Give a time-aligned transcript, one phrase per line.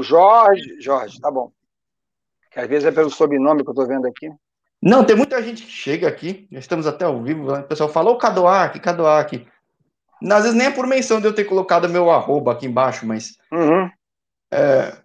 [0.00, 1.50] Jorge, Jorge, tá bom.
[2.50, 4.30] Que às vezes é pelo sobrenome que eu estou vendo aqui.
[4.82, 7.60] Não, tem muita gente que chega aqui, já estamos até ao vivo, né?
[7.60, 9.46] o pessoal fala, ô Cadoac, Cadoac.
[10.22, 13.38] Às vezes nem é por menção de eu ter colocado meu arroba aqui embaixo, mas.
[13.52, 13.90] Uhum.
[14.50, 14.96] É,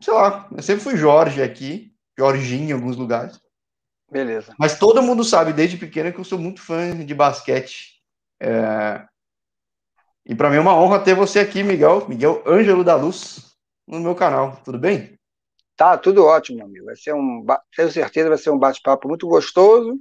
[0.00, 3.40] sei lá, eu sempre fui Jorge aqui, Jorginho em alguns lugares.
[4.10, 4.54] Beleza.
[4.58, 8.00] Mas todo mundo sabe desde pequeno que eu sou muito fã de basquete.
[8.40, 9.04] É...
[10.26, 13.53] E para mim é uma honra ter você aqui, Miguel, Miguel Ângelo da Luz,
[13.86, 14.60] no meu canal.
[14.64, 15.18] Tudo bem?
[15.76, 16.86] Tá, tudo ótimo, meu amigo.
[16.86, 19.98] Vai ser um, tenho certeza, vai ser um bate-papo muito gostoso.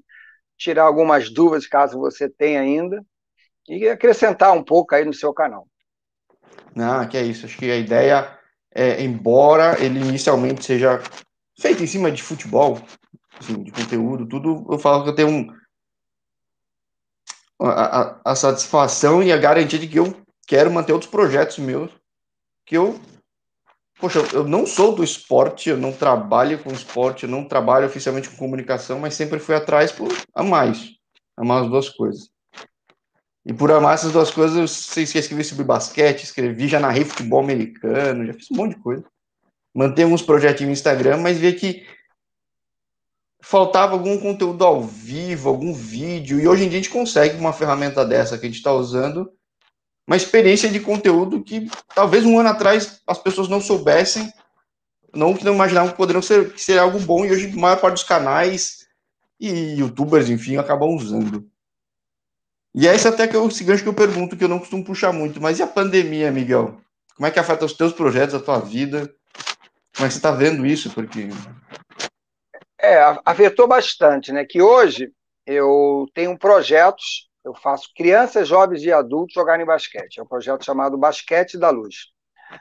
[0.58, 3.04] Tirar algumas dúvidas, caso você tenha ainda,
[3.68, 5.68] e acrescentar um pouco aí no seu canal.
[6.78, 7.46] Ah, que é isso.
[7.46, 8.40] Acho que a ideia
[8.74, 11.02] é, embora ele inicialmente seja
[11.60, 12.82] feito em cima de futebol,
[13.40, 15.56] assim, de conteúdo, tudo, eu falo que eu tenho um,
[17.62, 20.16] a, a, a, satisfação e a garantia de que eu
[20.48, 21.92] quero manter outros projetos meus,
[22.66, 23.00] que eu,
[24.00, 28.30] poxa, eu não sou do esporte, eu não trabalho com esporte, eu não trabalho oficialmente
[28.30, 30.96] com comunicação, mas sempre fui atrás por amar isso,
[31.38, 32.30] amar as duas coisas.
[33.46, 37.04] E por amar essas duas coisas, eu sei que escrevi sobre basquete, escrevi, já narrei
[37.04, 39.04] futebol americano, já fiz um monte de coisa.
[39.74, 41.86] Mantenho uns projetos no Instagram, mas vi que
[43.42, 47.52] faltava algum conteúdo ao vivo, algum vídeo, e hoje em dia a gente consegue uma
[47.52, 49.30] ferramenta dessa que a gente está usando,
[50.08, 54.32] uma experiência de conteúdo que talvez um ano atrás as pessoas não soubessem,
[55.14, 57.96] não não imaginavam que poderiam ser que seria algo bom, e hoje a maior parte
[57.96, 58.88] dos canais
[59.40, 61.48] e youtubers, enfim, acabam usando.
[62.76, 64.84] E é esse até que é o gancho que eu pergunto, que eu não costumo
[64.84, 66.82] puxar muito, mas e a pandemia, Miguel?
[67.16, 69.14] Como é que afeta os teus projetos, a tua vida?
[69.96, 70.90] Como é que você está vendo isso?
[70.90, 71.30] Porque...
[72.82, 74.44] É, afetou bastante, né?
[74.44, 75.12] Que hoje
[75.46, 80.20] eu tenho projetos, eu faço crianças, jovens e adultos jogarem basquete.
[80.20, 82.12] É um projeto chamado Basquete da Luz.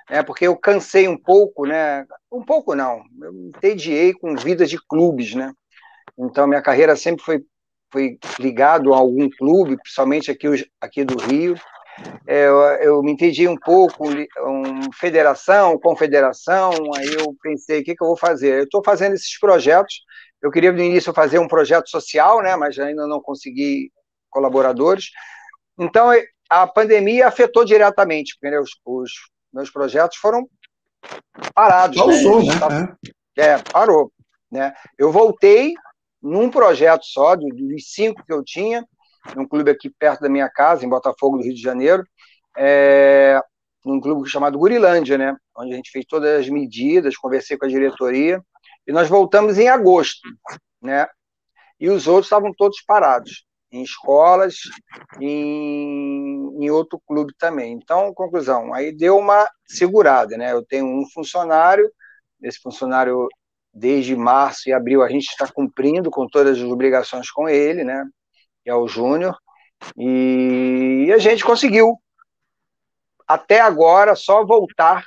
[0.09, 2.07] É, porque eu cansei um pouco, né?
[2.31, 5.53] Um pouco não, eu me entediei com vidas de clubes, né?
[6.19, 7.45] Então minha carreira sempre foi
[7.93, 10.49] fui ligado a algum clube, principalmente aqui,
[10.81, 11.55] aqui do Rio.
[12.27, 17.95] É, eu, eu, me entendi um pouco, um, federação, confederação, aí eu pensei, o que,
[17.95, 18.61] que eu vou fazer?
[18.61, 20.01] Eu estou fazendo esses projetos,
[20.41, 23.93] eu queria no início fazer um projeto social, né, mas ainda não consegui
[24.33, 25.11] colaboradores.
[25.79, 26.11] Então,
[26.49, 29.13] a pandemia afetou diretamente, porque né, os, os,
[29.53, 30.49] meus projetos foram
[31.55, 31.97] parados.
[31.97, 32.55] Pausou, né?
[32.69, 32.97] né?
[33.37, 34.13] É, parou.
[34.51, 34.75] Né?
[34.99, 35.75] Eu voltei
[36.21, 38.87] num projeto só, dos cinco que eu tinha,
[39.35, 42.05] num clube aqui perto da minha casa, em Botafogo, do Rio de Janeiro,
[42.57, 43.41] é,
[43.85, 45.37] num clube chamado Gurilândia, né?
[45.57, 48.41] Onde a gente fez todas as medidas, conversei com a diretoria,
[48.87, 50.29] e nós voltamos em agosto,
[50.81, 51.07] né?
[51.81, 54.57] E os outros estavam todos parados, em escolas,
[55.19, 57.73] em, em outro clube também.
[57.73, 60.53] Então, conclusão, aí deu uma segurada, né?
[60.53, 61.91] Eu tenho um funcionário,
[62.43, 63.27] esse funcionário
[63.73, 68.05] desde março e abril a gente está cumprindo com todas as obrigações com ele, né?
[68.63, 69.37] Que é o Júnior.
[69.97, 71.99] E a gente conseguiu,
[73.27, 75.03] até agora, só voltar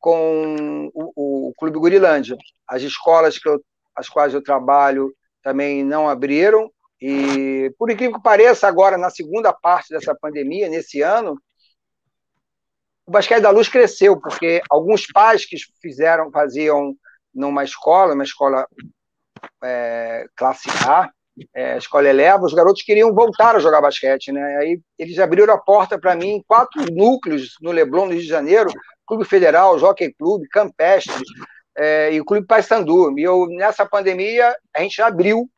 [0.00, 2.36] com o, o Clube Gurilândia.
[2.68, 6.70] As escolas que eu, as quais eu trabalho também não abriram.
[7.06, 11.38] E, por incrível que pareça, agora, na segunda parte dessa pandemia, nesse ano,
[13.04, 16.94] o Basquete da Luz cresceu, porque alguns pais que fizeram, faziam
[17.34, 18.66] numa escola, uma escola
[19.62, 21.10] é, classe A,
[21.54, 24.56] é, escola eleva, os garotos queriam voltar a jogar basquete, né?
[24.56, 28.26] Aí eles abriram a porta para mim em quatro núcleos no Leblon, no Rio de
[28.26, 28.70] Janeiro,
[29.06, 31.22] Clube Federal, Jockey Clube, Campestre
[31.76, 33.18] é, e o Clube Paysandu.
[33.18, 35.50] E eu, nessa pandemia, a gente abriu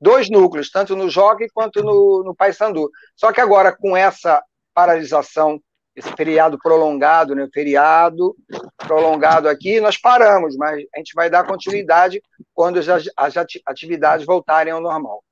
[0.00, 2.90] dois núcleos, tanto no Jockey quanto no, no Paysandu.
[3.16, 4.42] Só que agora, com essa
[4.74, 5.60] paralisação
[5.96, 7.48] esse feriado prolongado, né?
[7.52, 8.34] Feriado
[8.76, 12.20] prolongado aqui, nós paramos, mas a gente vai dar continuidade
[12.52, 13.34] quando as, as
[13.66, 15.22] atividades voltarem ao normal.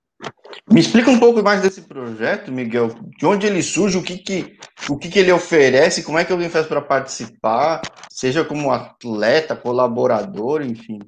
[0.70, 2.90] Me explica um pouco mais desse projeto, Miguel.
[3.18, 4.56] De onde ele surge, o que, que,
[4.88, 9.56] o que, que ele oferece, como é que alguém faz para participar, seja como atleta,
[9.56, 11.00] colaborador, enfim.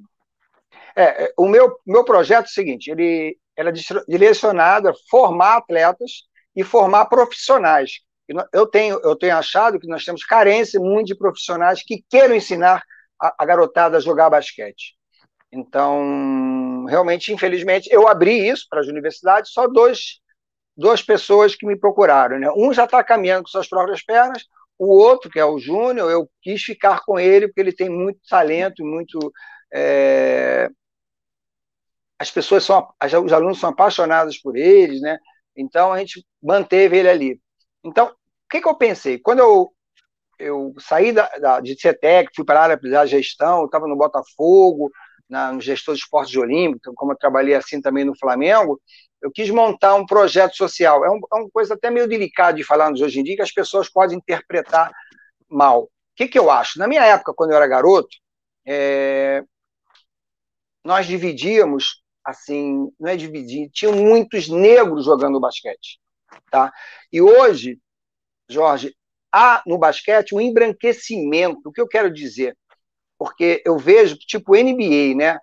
[0.97, 3.71] É, o meu, meu projeto é o seguinte: ele era
[4.07, 6.23] direcionado a formar atletas
[6.55, 8.05] e formar profissionais
[8.51, 12.83] eu tenho, eu tenho achado que nós temos carência muito de profissionais que queiram ensinar
[13.21, 14.95] a, a garotada a jogar basquete.
[15.51, 20.19] Então, realmente, infelizmente, eu abri isso para as universidades, só dois,
[20.75, 22.39] duas pessoas que me procuraram.
[22.39, 22.49] Né?
[22.55, 24.43] Um já está caminhando com suas próprias pernas,
[24.77, 28.19] o outro, que é o Júnior, eu quis ficar com ele porque ele tem muito
[28.27, 29.31] talento, muito.
[29.73, 30.69] É...
[32.19, 32.87] As pessoas são,
[33.23, 35.17] os alunos são apaixonados por eles, né?
[35.55, 37.41] Então a gente manteve ele ali.
[37.83, 39.19] Então, o que, que eu pensei?
[39.19, 39.71] Quando eu
[40.39, 44.91] eu saí da, da, de CETEC, fui para a área da gestão, estava no Botafogo,
[45.29, 48.79] na, no gestor de esportes de Olímpico, então, como eu trabalhei assim também no Flamengo,
[49.21, 51.03] eu quis montar um projeto social.
[51.03, 53.51] É, um, é uma coisa até meio delicada de falar hoje em dia, que as
[53.51, 54.91] pessoas podem interpretar
[55.49, 55.83] mal.
[55.83, 56.77] O que, que eu acho?
[56.79, 58.15] Na minha época, quando eu era garoto,
[58.67, 59.43] é,
[60.83, 65.99] nós dividíamos, assim, não é dividir, tinham muitos negros jogando basquete.
[66.49, 66.73] Tá?
[67.11, 67.79] E hoje,
[68.49, 68.95] Jorge,
[69.31, 71.69] há no basquete um embranquecimento.
[71.69, 72.57] O que eu quero dizer?
[73.17, 75.39] Porque eu vejo tipo, NBA, né?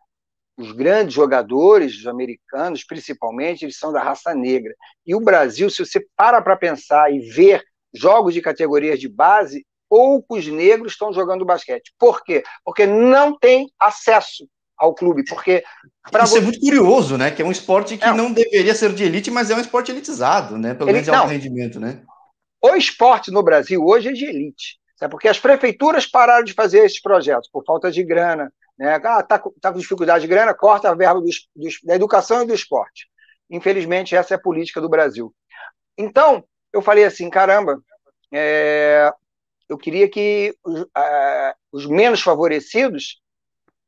[0.57, 4.75] Os grandes jogadores, os americanos, principalmente, eles são da raça negra.
[5.07, 7.63] E o Brasil, se você para para pensar e ver
[7.95, 11.95] jogos de categorias de base, poucos negros estão jogando basquete.
[11.99, 12.43] Por quê?
[12.65, 14.47] Porque não tem acesso
[14.83, 15.63] ao clube, porque...
[16.13, 16.39] Isso você...
[16.39, 17.31] é muito curioso, né?
[17.31, 18.13] Que é um esporte que é.
[18.13, 20.75] não deveria ser de elite, mas é um esporte elitizado, né?
[20.75, 20.95] Pelo Ele...
[20.95, 22.03] menos de alto rendimento, né?
[22.61, 25.11] O esporte no Brasil hoje é de elite, sabe?
[25.11, 28.53] porque as prefeituras pararam de fazer esses projetos por falta de grana.
[28.77, 28.95] Né?
[29.05, 31.21] Ah, tá, tá com dificuldade de grana, corta a verba
[31.85, 33.07] da educação e do esporte.
[33.49, 35.33] Infelizmente, essa é a política do Brasil.
[35.97, 37.81] Então, eu falei assim, caramba,
[38.33, 39.13] é,
[39.69, 43.22] eu queria que os, uh, os menos favorecidos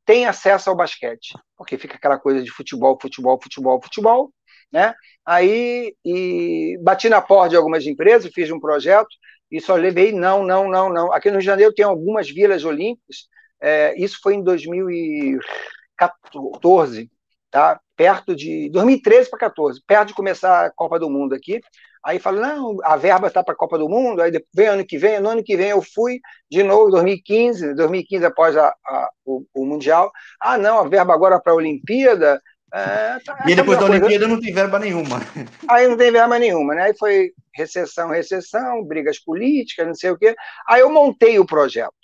[0.05, 4.33] tenham acesso ao basquete, porque fica aquela coisa de futebol, futebol, futebol, futebol,
[4.73, 4.95] né?
[5.25, 9.09] Aí e bati na porta de algumas empresas, fiz um projeto
[9.51, 11.13] e só levei não, não, não, não.
[11.13, 13.29] Aqui no Rio de Janeiro tem algumas vilas olímpicas.
[13.61, 17.11] É, isso foi em 2014,
[17.51, 17.81] tá?
[17.97, 21.61] Perto de 2013 para 14, perto de começar a Copa do Mundo aqui.
[22.05, 24.99] Aí falou, não, a verba está para a Copa do Mundo, aí vem ano que
[24.99, 26.21] vem, no ano que vem eu fui
[26.51, 30.13] de novo, 2015, 2015 após a, a o, o, Mundial.
[30.39, 32.43] Ah, não, a verba agora para a Olimpíada,
[32.75, 35.21] é, tá, e depois da Olimpíada não tem verba nenhuma.
[35.67, 36.83] Aí não tem verba nenhuma, né?
[36.83, 40.35] Aí foi recessão, recessão, brigas políticas, não sei o quê.
[40.69, 41.95] Aí eu montei o projeto,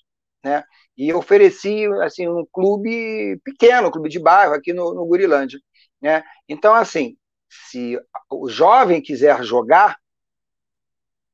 [0.43, 0.65] né?
[0.97, 5.59] E ofereci assim um clube pequeno, um clube de bairro aqui no, no Gurilândia,
[6.01, 6.23] né?
[6.49, 7.17] Então assim,
[7.51, 7.99] se
[8.31, 9.99] o jovem quiser jogar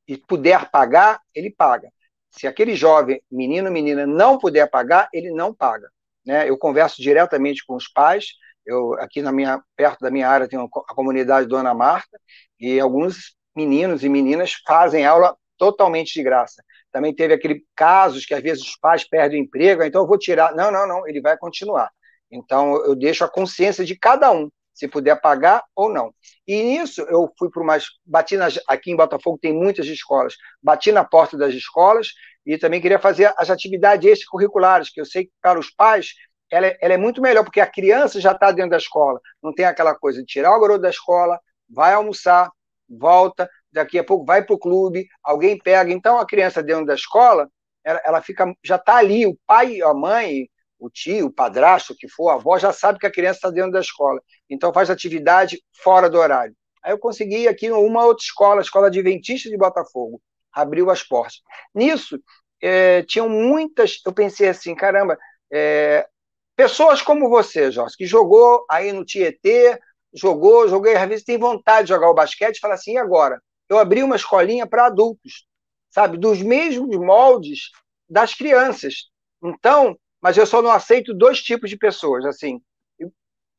[0.07, 1.91] e puder pagar, ele paga.
[2.31, 5.89] Se aquele jovem, menino, menina, não puder pagar, ele não paga.
[6.25, 6.49] Né?
[6.49, 8.33] Eu converso diretamente com os pais,
[8.65, 12.19] eu aqui na minha perto da minha área tem a comunidade Dona Marta
[12.59, 16.63] e alguns meninos e meninas fazem aula totalmente de graça.
[16.91, 20.17] Também teve aquele casos que às vezes os pais perdem o emprego, então eu vou
[20.17, 20.53] tirar.
[20.53, 21.89] Não, não, não, ele vai continuar.
[22.29, 26.13] Então eu deixo a consciência de cada um, se puder pagar ou não.
[26.45, 27.85] E nisso eu fui para umas.
[28.05, 32.09] Bati nas, aqui em Botafogo tem muitas escolas, bati na porta das escolas
[32.45, 36.13] e também queria fazer as atividades extracurriculares, que eu sei que para os pais
[36.51, 39.19] ela é, ela é muito melhor, porque a criança já está dentro da escola.
[39.41, 42.51] Não tem aquela coisa de tirar o garoto da escola, vai almoçar,
[42.87, 45.91] volta, daqui a pouco vai para o clube, alguém pega.
[45.91, 47.49] Então, a criança dentro da escola,
[47.83, 50.47] ela, ela fica, já está ali, o pai, a mãe,
[50.79, 53.49] o tio, o padrasto, o que for, a avó, já sabe que a criança está
[53.49, 54.21] dentro da escola.
[54.49, 56.55] Então, faz atividade fora do horário.
[56.83, 60.21] Aí eu consegui aqui uma outra escola, a Escola Adventista de Botafogo,
[60.51, 61.41] abriu as portas.
[61.73, 62.19] Nisso,
[62.61, 65.17] é, tinham muitas, eu pensei assim, caramba,
[65.51, 66.07] é,
[66.57, 69.79] Pessoas como você, Jorge, que jogou aí no Tietê,
[70.11, 73.39] jogou, joguei, às vezes tem vontade de jogar o basquete, fala assim, e agora?
[73.69, 75.45] Eu abri uma escolinha para adultos,
[75.91, 76.17] sabe?
[76.17, 77.69] Dos mesmos moldes
[78.09, 79.11] das crianças.
[79.43, 82.61] Então, mas eu só não aceito dois tipos de pessoas, assim.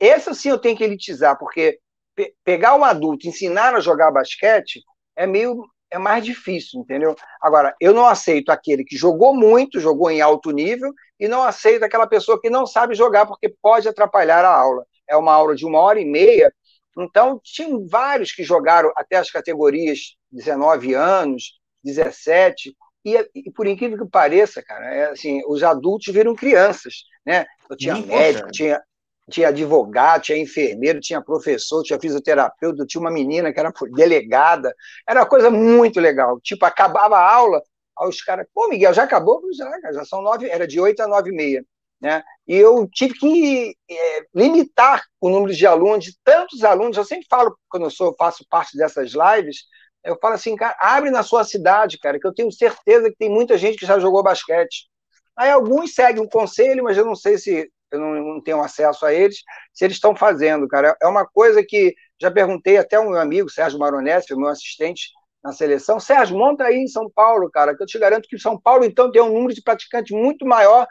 [0.01, 1.79] Essa sim eu tenho que elitizar, porque
[2.15, 4.83] pe pegar um adulto, ensinar a jogar basquete,
[5.17, 7.17] é meio é mais difícil, entendeu?
[7.41, 11.83] Agora, eu não aceito aquele que jogou muito, jogou em alto nível, e não aceito
[11.83, 14.85] aquela pessoa que não sabe jogar porque pode atrapalhar a aula.
[15.09, 16.53] É uma aula de uma hora e meia,
[16.97, 24.05] então tinham vários que jogaram até as categorias 19 anos, 17, e, e por incrível
[24.05, 27.47] que pareça, cara, é assim, os adultos viram crianças, né?
[27.71, 28.83] Eu tinha médico, tinha,
[29.31, 34.75] tinha advogado, tinha enfermeiro, tinha professor, tinha fisioterapeuta, tinha uma menina que era delegada.
[35.07, 36.41] Era uma coisa muito legal.
[36.41, 37.63] Tipo, acabava a aula,
[37.99, 39.43] aí os caras, pô, Miguel, já acabou?
[39.55, 41.65] Já, já são nove, era de oito a nove e meia.
[42.01, 42.23] Né?
[42.47, 46.97] E eu tive que é, limitar o número de alunos, de tantos alunos.
[46.97, 49.65] Eu sempre falo, quando eu sou, faço parte dessas lives,
[50.09, 53.29] eu falo assim, cara, abre na sua cidade, cara, que eu tenho certeza que tem
[53.29, 54.89] muita gente que já jogou basquete.
[55.37, 59.05] Aí alguns seguem um conselho, mas eu não sei se eu não, não tenho acesso
[59.05, 59.37] a eles,
[59.73, 60.97] se eles estão fazendo, cara.
[61.01, 65.11] É uma coisa que já perguntei até ao meu amigo Sérgio Maronese, meu assistente
[65.45, 66.01] na seleção.
[66.01, 69.13] Sérgio, monta aí em São Paulo, cara, que eu te garanto que São Paulo, então,
[69.13, 70.87] tem um número de praticantes muito maior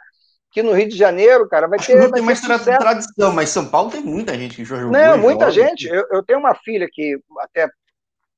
[0.52, 1.66] que no Rio de Janeiro, cara.
[1.66, 4.86] Vai ter, não tem mais tradição, mas São Paulo tem muita gente que joga.
[4.86, 5.68] Não, muita joga.
[5.68, 5.86] gente.
[5.88, 7.68] Eu, eu tenho uma filha que até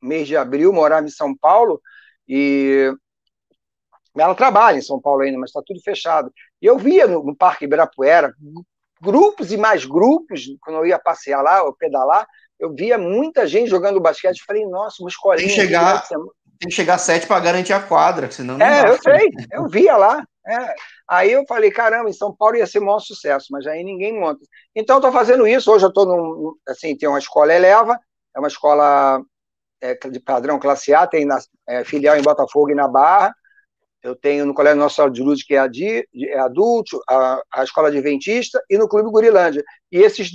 [0.00, 1.80] mês de abril morava em São Paulo
[2.28, 2.92] e
[4.16, 6.33] ela trabalha em São Paulo ainda, mas está tudo fechado.
[6.61, 8.35] E eu via no, no Parque Ibirapuera
[9.00, 12.26] grupos e mais grupos, quando eu ia passear lá, ou pedalar,
[12.59, 14.45] eu via muita gente jogando basquete.
[14.45, 15.47] Falei, nossa, uma escolinha.
[15.47, 18.88] Tem que chegar, tem que chegar sete para garantir a quadra, senão não É, dá.
[18.88, 20.23] eu sei, eu via lá.
[20.47, 20.75] É.
[21.09, 24.19] Aí eu falei, caramba, em São Paulo ia ser um maior sucesso, mas aí ninguém
[24.19, 24.40] monta.
[24.75, 25.73] Então estou fazendo isso.
[25.73, 27.99] Hoje eu estou num, assim, tem uma escola Eleva,
[28.35, 29.23] é uma escola
[29.80, 33.34] é, de padrão classe A, tem na, é, filial em Botafogo e na Barra.
[34.02, 37.88] Eu tenho no Colégio Nossa de Luz, que é, adi, é adulto, a, a Escola
[37.88, 39.62] Adventista, e no Clube Gurilândia.
[39.92, 40.30] E esses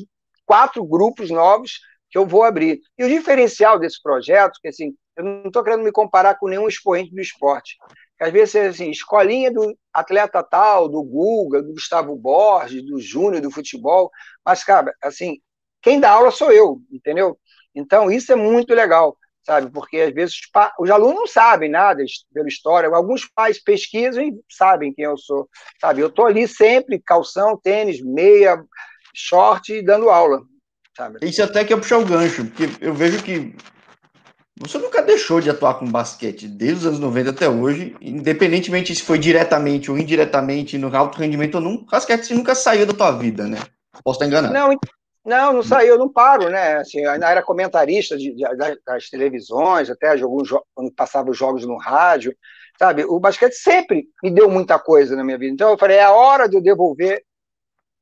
[0.45, 2.79] quatro grupos novos que eu vou abrir.
[2.97, 6.67] E o diferencial desse projeto, que assim, eu não estou querendo me comparar com nenhum
[6.67, 7.75] expoente do esporte.
[8.19, 13.51] Às vezes, assim, escolinha do atleta tal, do Guga, do Gustavo Borges, do Júnior do
[13.51, 14.09] futebol,
[14.45, 15.39] mas, cara, assim,
[15.81, 17.37] quem dá aula sou eu, entendeu?
[17.73, 19.69] Então, isso é muito legal, sabe?
[19.71, 20.35] Porque, às vezes,
[20.79, 25.47] os alunos não sabem nada pela história, alguns pais pesquisam e sabem quem eu sou,
[25.79, 26.01] sabe?
[26.01, 28.63] Eu estou ali sempre, calção, tênis, meia,
[29.13, 30.41] short, dando aula,
[30.97, 31.19] sabe?
[31.21, 33.55] Isso até que é puxar o gancho, porque eu vejo que
[34.57, 39.03] você nunca deixou de atuar com basquete, desde os anos 90 até hoje, independentemente se
[39.03, 43.45] foi diretamente ou indiretamente no alto rendimento ou não, basquete nunca saiu da tua vida,
[43.47, 43.59] né?
[44.03, 44.53] Posso estar enganado.
[44.53, 44.77] Não,
[45.25, 46.77] não, não saiu, não paro, né?
[46.77, 48.43] Assim, eu ainda era comentarista de, de,
[48.85, 50.49] das televisões, até alguns
[50.95, 52.35] passava os jogos no rádio,
[52.77, 53.03] sabe?
[53.05, 55.53] O basquete sempre me deu muita coisa na minha vida.
[55.53, 57.23] Então eu falei, é a hora de eu devolver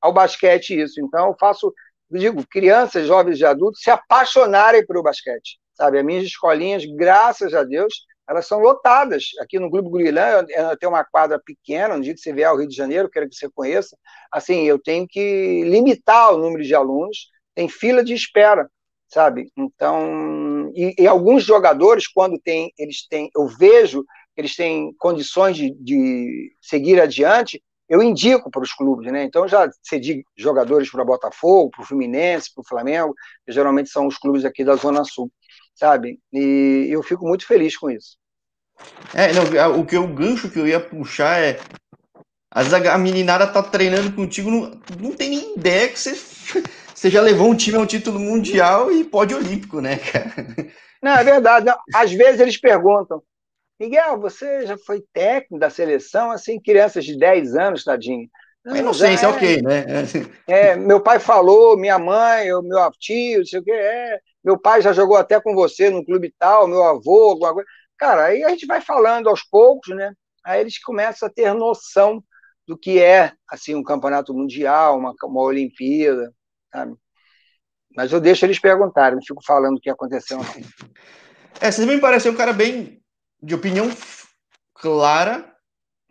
[0.02, 1.00] ao basquete isso.
[1.00, 1.74] Então eu faço,
[2.12, 6.00] eu digo, crianças, jovens e adultos se apaixonarem pelo basquete sabe?
[6.00, 9.26] As minhas escolinhas, graças a Deus, elas são lotadas.
[9.40, 12.58] Aqui no Clube Gurilã, eu tenho uma quadra pequena, no dia que você vier ao
[12.58, 13.98] Rio de Janeiro, quero que você conheça,
[14.32, 18.70] assim, eu tenho que limitar o número de alunos, tem fila de espera,
[19.08, 19.52] sabe?
[19.58, 24.04] Então, e, e alguns jogadores, quando tem, eles têm, eu vejo
[24.34, 29.24] que eles têm condições de, de seguir adiante, eu indico para os clubes, né?
[29.24, 33.14] Então já cedi jogadores para o Botafogo, para o Fluminense, para o Flamengo,
[33.46, 35.30] que geralmente são os clubes aqui da Zona Sul
[35.76, 36.20] sabe?
[36.32, 38.18] E eu fico muito feliz com isso.
[39.14, 41.60] É, não, o que o gancho que eu ia puxar é
[42.54, 46.14] às vezes a meninada tá treinando contigo, não, não tem nem ideia que você,
[46.94, 50.34] você já levou um time a um título mundial e pode olímpico, né, cara?
[51.02, 51.66] Não, é verdade.
[51.66, 51.76] Não.
[51.96, 53.24] Às vezes eles perguntam,
[53.80, 58.30] Miguel, você já foi técnico da seleção, assim, crianças de 10 anos, tadinho.
[58.66, 59.86] Não, Inocência, é, ok, né?
[60.48, 64.82] É, meu pai falou, minha mãe, meu tio, não sei o que, é, meu pai
[64.82, 67.68] já jogou até com você no clube tal, meu avô, alguma coisa.
[67.98, 70.14] Cara, aí a gente vai falando aos poucos, né?
[70.46, 72.24] Aí eles começam a ter noção
[72.66, 76.34] do que é assim um campeonato mundial, uma, uma Olimpíada,
[76.72, 76.96] sabe?
[77.96, 80.38] Mas eu deixo eles perguntarem, não fico falando o que aconteceu.
[80.38, 80.46] Não.
[81.62, 83.00] É, você me pareceu um cara bem
[83.42, 83.88] de opinião
[84.74, 85.53] clara,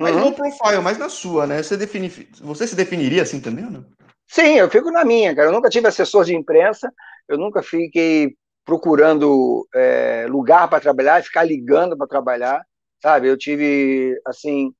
[0.02, 0.24] mas uhum.
[0.26, 1.62] no profile, mas na sua, né?
[1.62, 2.08] Você, defini...
[2.40, 3.84] você se definiria assim também ou não?
[4.26, 5.48] Sim, eu fico na minha, cara.
[5.48, 6.92] Eu nunca tive assessor de imprensa,
[7.28, 12.64] eu nunca fiquei procurando é, lugar para trabalhar ficar ligando para trabalhar,
[13.02, 13.28] sabe?
[13.28, 14.72] Eu tive, assim,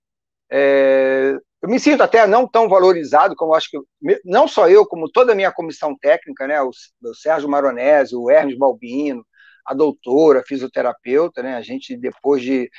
[0.51, 3.79] é, eu me sinto até não tão valorizado como acho que,
[4.25, 6.61] não só eu, como toda a minha comissão técnica, né?
[6.63, 9.25] O, o Sérgio Maronese, o Hermes Balbino,
[9.65, 11.55] a doutora, a fisioterapeuta, né?
[11.55, 12.71] A gente, depois de,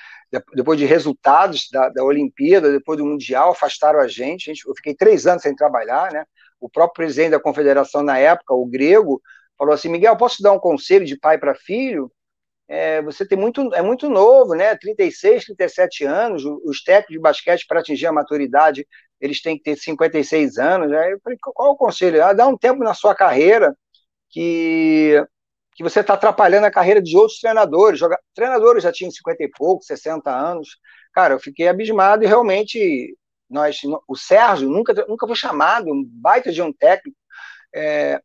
[0.53, 4.49] depois de resultados da, da Olimpíada, depois do Mundial, afastaram a gente.
[4.49, 4.67] a gente.
[4.67, 6.25] Eu fiquei três anos sem trabalhar, né?
[6.59, 9.21] O próprio presidente da confederação na época, o grego,
[9.57, 12.11] falou assim: Miguel, posso dar um conselho de pai para filho?
[12.67, 14.75] É, você tem muito, é muito novo, né?
[14.75, 16.43] 36, 37 anos.
[16.45, 18.87] Os técnicos de basquete, para atingir a maturidade,
[19.19, 20.91] eles têm que ter 56 anos.
[20.91, 22.23] Aí eu falei: qual o conselho?
[22.23, 23.75] Ah, dá um tempo na sua carreira
[24.29, 25.23] que,
[25.75, 27.99] que você está atrapalhando a carreira de outros treinadores.
[27.99, 28.19] Joga...
[28.33, 30.77] Treinadores já tinham 50 e pouco, 60 anos.
[31.13, 33.15] Cara, eu fiquei abismado e realmente
[33.49, 33.77] nós,
[34.07, 37.17] o Sérgio nunca, nunca foi chamado, um baita de um técnico.
[37.75, 38.19] É,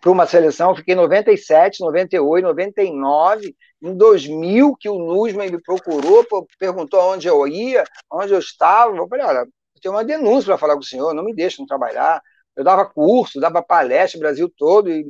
[0.00, 6.26] para uma seleção, eu fiquei 97, 98, 99, em 2000 que o Nusman me procurou,
[6.58, 10.58] perguntou onde eu ia, onde eu estava, eu falei, olha, eu tenho uma denúncia para
[10.58, 12.20] falar com o senhor, não me deixa não trabalhar,
[12.54, 15.06] eu dava curso, dava palestra no Brasil todo, e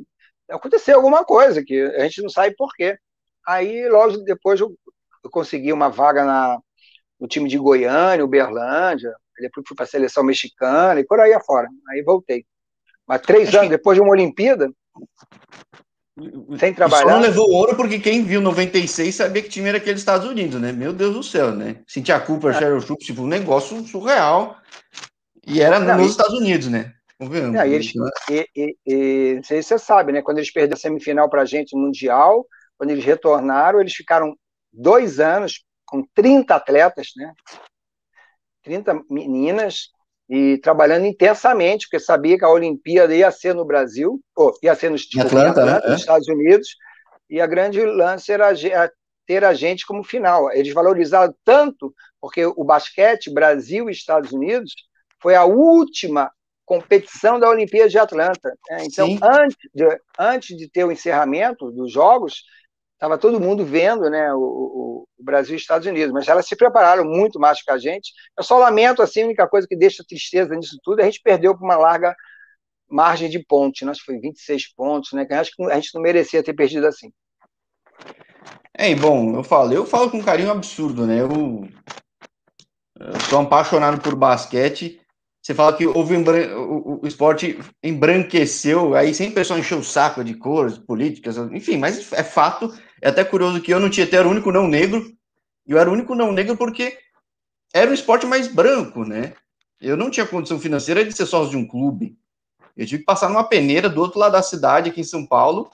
[0.50, 2.98] aconteceu alguma coisa que a gente não sabe por quê.
[3.46, 4.74] Aí, logo depois, eu,
[5.24, 6.58] eu consegui uma vaga na,
[7.18, 11.68] no time de Goiânia, Uberlândia, depois fui para a seleção mexicana e por aí afora.
[11.90, 12.44] Aí voltei.
[13.06, 14.70] Mas três anos depois de uma Olimpíada,
[16.58, 17.04] sem trabalhar.
[17.04, 20.60] Só não levou ouro porque quem viu 96 sabia que time era aquele Estados Unidos,
[20.60, 20.72] né?
[20.72, 21.76] Meu Deus do céu, né?
[21.86, 22.58] Cynthia Cooper, é.
[22.58, 24.56] Cheryl Schultz, tipo, um negócio surreal.
[25.46, 26.10] E era não, nos e...
[26.10, 26.92] Estados Unidos, né?
[27.20, 28.10] Vamos e eles, né?
[28.30, 30.22] e, e, e, não sei se você sabe, né?
[30.22, 32.46] Quando eles perderam a semifinal para a gente no Mundial,
[32.76, 34.36] quando eles retornaram, eles ficaram
[34.72, 37.32] dois anos com 30 atletas, né?
[38.62, 39.88] 30 meninas
[40.28, 44.90] e trabalhando intensamente, porque sabia que a Olimpíada ia ser no Brasil, ou ia ser
[44.90, 45.90] nos, Atlanta, Atlanta, é?
[45.90, 46.68] nos Estados Unidos,
[47.30, 48.52] e a grande lance era
[49.26, 50.52] ter a gente como final.
[50.52, 54.72] Eles valorizaram tanto, porque o basquete, Brasil e Estados Unidos,
[55.20, 56.30] foi a última
[56.68, 58.54] competição da Olimpíada de Atlanta.
[58.68, 58.84] Né?
[58.84, 62.42] Então, antes de, antes de ter o encerramento dos Jogos,
[62.92, 67.04] estava todo mundo vendo né, o, o, Brasil e Estados Unidos, mas elas se prepararam
[67.04, 68.12] muito mais que a gente.
[68.36, 71.22] Eu só lamento, assim, a única coisa que deixa tristeza nisso tudo, é a gente
[71.22, 72.14] perdeu por uma larga
[72.86, 73.90] margem de pontos, né?
[73.90, 75.26] acho que foi 26 pontos, né?
[75.30, 77.10] acho que a gente não merecia ter perdido assim.
[78.74, 81.20] É, bom, eu falo, eu falo com um carinho absurdo, né?
[81.20, 81.66] Eu,
[83.00, 85.00] eu sou apaixonado por basquete.
[85.48, 90.34] Você fala que houve o, o, esporte embranqueceu, aí o pessoal encheu o saco de
[90.34, 94.30] cores, políticas, enfim, mas é fato é até curioso que eu no Tietê era o
[94.30, 95.10] único não negro,
[95.66, 96.98] e eu era o único não negro porque
[97.72, 99.32] era um esporte mais branco, né?
[99.80, 102.18] Eu não tinha condição financeira de ser sócio de um clube.
[102.76, 105.70] Eu tive que passar numa peneira do outro lado da cidade, aqui em São Paulo,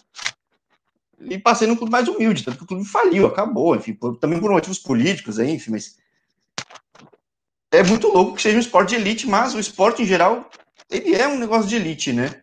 [1.19, 4.38] e passei num clube mais humilde, tanto que o clube faliu, acabou, enfim, por, também
[4.38, 5.97] por motivos políticos, aí, enfim, mas
[7.78, 10.49] é muito louco que seja um esporte de elite, mas o esporte em geral,
[10.90, 12.43] ele é um negócio de elite, né?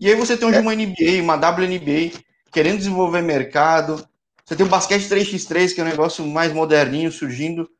[0.00, 0.58] E aí você tem é.
[0.58, 2.18] uma NBA, uma WNBA,
[2.50, 4.06] querendo desenvolver mercado,
[4.44, 7.70] você tem o basquete 3x3, que é um negócio mais moderninho surgindo.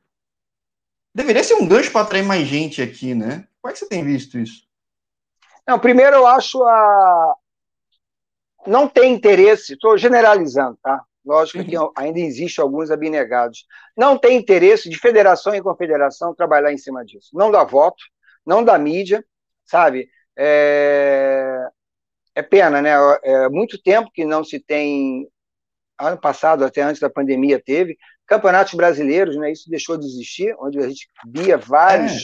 [1.15, 3.47] Deveria ser um gancho para atrair mais gente aqui, né?
[3.61, 4.63] Como é que você tem visto isso?
[5.67, 7.35] Não, primeiro eu acho a.
[8.67, 11.05] Não tem interesse, estou generalizando, tá?
[11.25, 13.67] Lógico que ainda existe alguns abnegados.
[13.97, 17.31] Não tem interesse de federação e confederação trabalhar em cima disso.
[17.33, 18.03] Não dá voto,
[18.45, 19.25] não dá mídia,
[19.65, 20.09] sabe?
[20.37, 21.69] É,
[22.35, 22.91] é pena, né?
[23.23, 25.29] É muito tempo que não se tem
[25.99, 27.97] ano passado, até antes da pandemia, teve
[28.33, 29.53] campeonatos brasileiros, né?
[29.53, 32.13] Isso deixou de existir, onde a gente via vários.
[32.13, 32.17] É.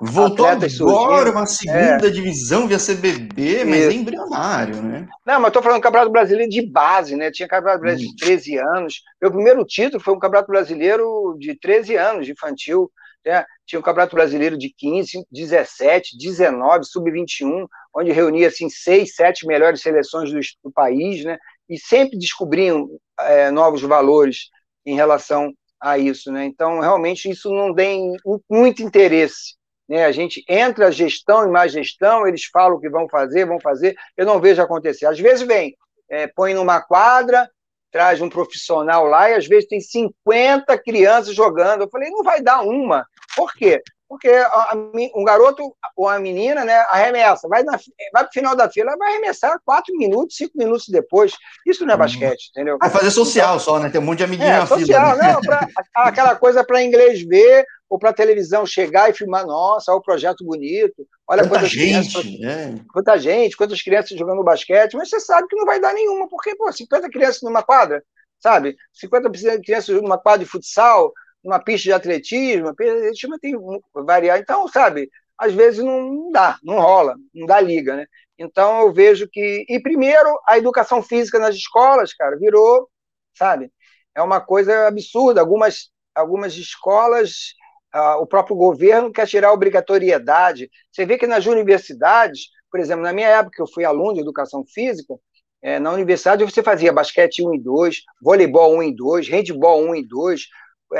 [0.00, 1.30] Voltou agora surgindo.
[1.32, 2.10] uma segunda é.
[2.10, 5.08] divisão via CBB, mas é embrionário, né?
[5.24, 7.30] Não, mas estou falando do Campeonato Brasileiro de base, né?
[7.30, 8.14] Tinha Campeonato Brasileiro hum.
[8.14, 9.02] de 13 anos.
[9.20, 12.90] Meu primeiro título foi um Campeonato Brasileiro de 13 anos, de infantil.
[13.24, 13.44] Né?
[13.66, 19.46] Tinha o um Campeonato Brasileiro de 15, 17, 19, sub-21, onde reunia assim, seis, sete
[19.46, 21.38] melhores seleções do, do país, né?
[21.68, 22.86] E sempre descobriam
[23.18, 24.50] é, novos valores
[24.86, 26.44] em relação a isso, né?
[26.44, 28.16] Então, realmente, isso não tem
[28.48, 29.56] muito interesse.
[29.88, 30.04] Né?
[30.04, 34.24] A gente entra gestão e mais gestão, eles falam que vão fazer, vão fazer, eu
[34.24, 35.06] não vejo acontecer.
[35.06, 35.76] Às vezes vem,
[36.08, 37.48] é, põe numa quadra,
[37.90, 41.82] traz um profissional lá e às vezes tem 50 crianças jogando.
[41.82, 43.06] Eu falei, não vai dar uma.
[43.36, 43.82] Por quê?
[44.08, 44.72] Porque a, a,
[45.14, 45.62] um garoto
[45.96, 47.72] ou a menina né, arremessa, vai, na,
[48.12, 51.34] vai para o final da fila, vai arremessar quatro minutos, cinco minutos depois.
[51.66, 52.02] Isso não é uhum.
[52.02, 52.78] basquete, entendeu?
[52.78, 53.90] Vai fazer social então, só, né?
[53.90, 55.16] Tem um monte de amiguinho é, na social, fila.
[55.16, 55.32] Né?
[55.32, 55.66] Não, pra,
[55.96, 60.44] aquela coisa para inglês ver, ou para televisão chegar e filmar, nossa, olha o projeto
[60.44, 62.74] bonito, olha quanta quantas gente, crianças, é.
[62.92, 66.54] quanta gente, quantas crianças jogando basquete, mas você sabe que não vai dar nenhuma, porque,
[66.56, 68.02] pô, 50 crianças numa quadra,
[68.40, 68.76] sabe?
[68.92, 71.12] 50 crianças numa quadra de futsal,
[71.46, 73.54] numa pista de atletismo, atletismo tem
[73.94, 74.38] variar.
[74.38, 78.06] Então, sabe, às vezes não dá, não rola, não dá liga, né?
[78.36, 79.64] Então eu vejo que.
[79.68, 82.88] E primeiro, a educação física nas escolas, cara, virou,
[83.32, 83.70] sabe?
[84.14, 85.40] É uma coisa absurda.
[85.40, 87.54] Algumas, algumas escolas,
[87.92, 90.68] ah, o próprio governo quer tirar a obrigatoriedade.
[90.90, 94.64] Você vê que nas universidades, por exemplo, na minha época, eu fui aluno de educação
[94.66, 95.14] física,
[95.62, 99.94] é, na universidade você fazia basquete 1 e 2, voleibol 1 e 2, handball 1
[99.96, 100.46] e 2, é,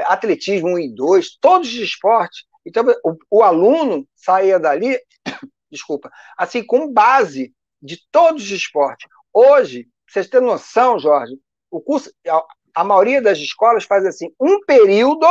[0.06, 2.44] atletismo 1 e 2, todos os esportes.
[2.64, 4.98] Então, o, o aluno saía dali,
[5.70, 9.08] desculpa, assim, com base de todos os esportes.
[9.32, 11.34] Hoje, vocês têm noção, Jorge,
[11.70, 12.44] o curso, a,
[12.74, 15.26] a maioria das escolas faz assim, um período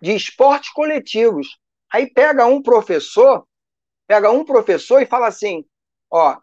[0.00, 1.58] de esportes coletivos.
[1.92, 3.46] Aí pega um professor,
[4.06, 5.64] pega um professor e fala assim,
[6.10, 6.36] ó,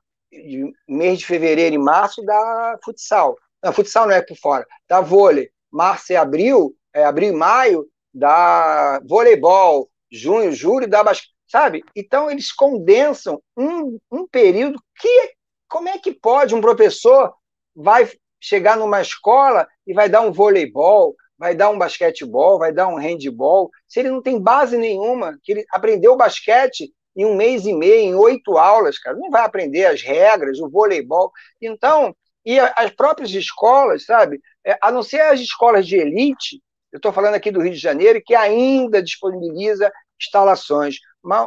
[0.87, 3.37] mês de fevereiro e março dá futsal.
[3.63, 5.49] Não, futsal não é por fora, dá vôlei.
[5.71, 11.83] Março e abril é, abril e maio dá voleibol, junho, julho dá basquete, sabe?
[11.95, 15.33] Então eles condensam um, um período que
[15.69, 17.31] como é que pode um professor
[17.75, 18.09] vai
[18.41, 22.95] chegar numa escola e vai dar um voleibol, vai dar um basquetebol, vai dar um
[22.95, 27.73] handball, se ele não tem base nenhuma, que ele aprendeu basquete em um mês e
[27.73, 31.31] meio, em oito aulas, cara, não vai aprender as regras, o voleibol.
[31.61, 36.97] Então, e as próprias escolas, sabe, é, a não ser as escolas de elite, eu
[36.97, 40.95] estou falando aqui do Rio de Janeiro, que ainda disponibiliza instalações.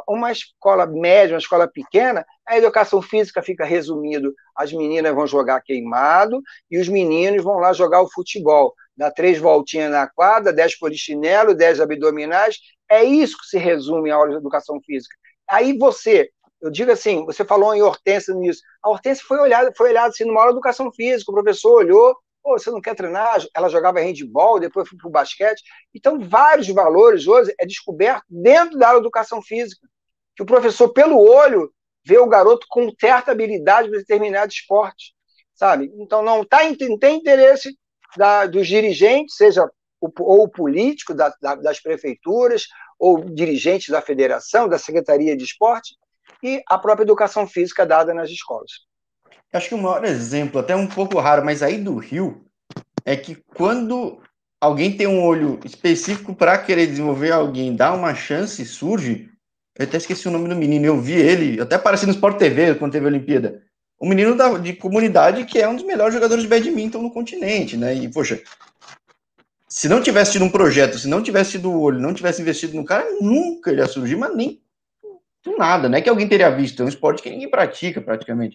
[0.07, 5.63] uma, escola média, uma escola pequena, a educação física fica resumido, as meninas vão jogar
[5.63, 8.75] queimado e os meninos vão lá jogar o futebol.
[8.97, 12.59] Dá três voltinhas na quadra, dez polichinelo, dez abdominais.
[12.89, 15.17] É isso que se resume a aula de educação física.
[15.49, 18.61] Aí você, eu digo assim, você falou em Hortência nisso.
[18.83, 22.15] A Hortência foi olhada, foi olhada assim numa aula de educação física, o professor olhou,
[22.43, 23.39] Pô, você não quer treinar?
[23.55, 25.63] Ela jogava handball, depois foi para o basquete.
[25.95, 29.87] Então, vários valores hoje é descoberto dentro da educação física.
[30.35, 31.73] Que o professor, pelo olho,
[32.05, 35.15] vê o garoto com certa habilidade para determinado esporte.
[35.55, 35.93] Sabe?
[35.97, 36.59] Então, não, tá,
[36.99, 37.77] tem interesse
[38.17, 39.69] da, dos dirigentes, seja
[40.01, 42.67] o, ou o político da, da, das prefeituras,
[42.99, 45.97] ou dirigentes da federação, da Secretaria de Esporte,
[46.43, 48.90] e a própria educação física dada nas escolas.
[49.53, 52.45] Acho que o maior exemplo, até um pouco raro, mas aí do Rio,
[53.05, 54.21] é que quando
[54.61, 59.29] alguém tem um olho específico para querer desenvolver alguém, dá uma chance, surge.
[59.77, 62.75] Eu até esqueci o nome do menino, eu vi ele, até apareceu no Sport TV
[62.75, 63.63] quando teve a Olimpíada.
[64.01, 67.77] Um menino da, de comunidade que é um dos melhores jogadores de badminton no continente,
[67.77, 67.95] né?
[67.95, 68.41] E, poxa,
[69.69, 72.77] se não tivesse tido um projeto, se não tivesse tido o olho, não tivesse investido
[72.77, 74.61] no cara, nunca iria surgir, mas nem
[75.43, 78.55] do nada, não é que alguém teria visto, é um esporte que ninguém pratica praticamente.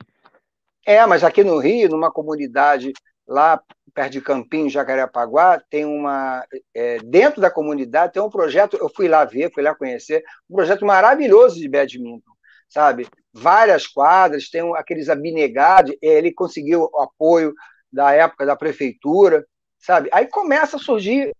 [0.85, 2.93] É, mas aqui no Rio, numa comunidade
[3.27, 3.59] lá
[3.93, 6.45] perto de Campinho, Jacarepaguá, tem uma.
[6.73, 10.55] É, dentro da comunidade tem um projeto, eu fui lá ver, fui lá conhecer, um
[10.55, 12.31] projeto maravilhoso de badminton,
[12.69, 13.07] sabe?
[13.33, 17.53] Várias quadras, tem aqueles abnegados, ele conseguiu apoio
[17.91, 19.45] da época da prefeitura,
[19.79, 20.09] sabe?
[20.11, 21.33] Aí começa a surgir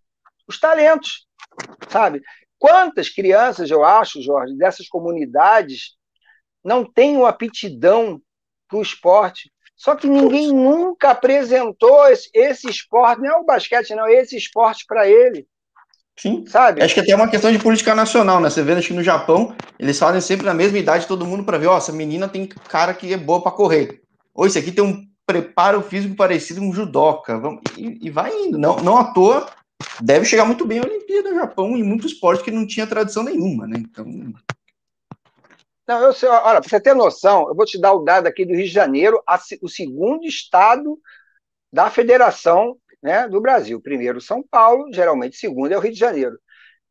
[0.48, 1.26] os talentos,
[1.88, 2.22] sabe?
[2.58, 5.94] Quantas crianças, eu acho, Jorge, dessas comunidades
[6.64, 8.20] não têm uma aptidão
[8.68, 9.50] para o esporte.
[9.76, 14.84] Só que ninguém nunca apresentou esse, esse esporte, não é o basquete, não, esse esporte
[14.86, 15.46] para ele.
[16.18, 16.46] Sim.
[16.46, 16.82] Sabe?
[16.82, 18.48] Acho que até é uma questão de política nacional, né?
[18.48, 21.58] Você vê acho que no Japão, eles fazem sempre na mesma idade todo mundo para
[21.58, 24.00] ver, ó, essa menina tem cara que é boa para correr.
[24.34, 27.38] Ou esse aqui tem um preparo físico parecido com um judoca.
[27.76, 28.56] E, e, vai indo.
[28.56, 29.46] Não, não à toa,
[30.00, 33.22] deve chegar muito bem a Olimpíada no Japão em muitos esportes que não tinha tradição
[33.22, 33.76] nenhuma, né?
[33.78, 34.06] Então,
[35.86, 38.44] não, eu sei, olha, para você ter noção, eu vou te dar o dado aqui
[38.44, 39.22] do Rio de Janeiro,
[39.62, 40.98] o segundo estado
[41.72, 43.80] da federação né, do Brasil.
[43.80, 46.38] Primeiro São Paulo, geralmente segundo é o Rio de Janeiro.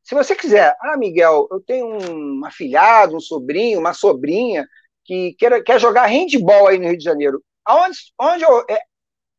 [0.03, 4.67] Se você quiser, ah, Miguel, eu tenho um afilhado, um sobrinho, uma sobrinha
[5.03, 7.43] que quer, quer jogar handball aí no Rio de Janeiro.
[7.65, 8.79] Aonde, onde eu é,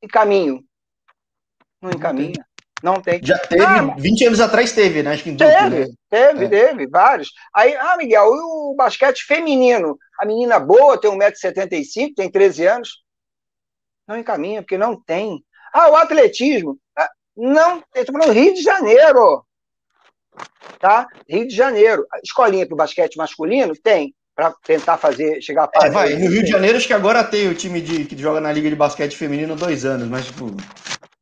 [0.03, 0.65] encaminho?
[1.81, 2.46] Não encaminha.
[2.83, 3.21] Não tem.
[3.23, 5.13] Já teve, ah, 20 anos atrás teve, né?
[5.13, 5.87] Acho que teve, né?
[6.11, 6.49] teve, é.
[6.49, 7.31] teve, vários.
[7.55, 9.99] Aí, ah, Miguel, e o basquete feminino?
[10.21, 13.03] A menina boa tem 1,75m, tem 13 anos.
[14.07, 15.43] Não encaminha, porque não tem.
[15.73, 16.79] Ah, o atletismo?
[16.97, 19.45] Ah, não, estou falando Rio de Janeiro.
[20.79, 21.07] Tá?
[21.29, 22.07] Rio de Janeiro.
[22.23, 23.75] Escolinha para o basquete masculino?
[23.75, 24.15] Tem.
[24.35, 25.87] Para tentar fazer, chegar a parte.
[25.87, 28.39] É, vai, no Rio de Janeiro, acho que agora tem o time de, que joga
[28.39, 30.55] na Liga de Basquete Feminino há dois anos, mas, tipo,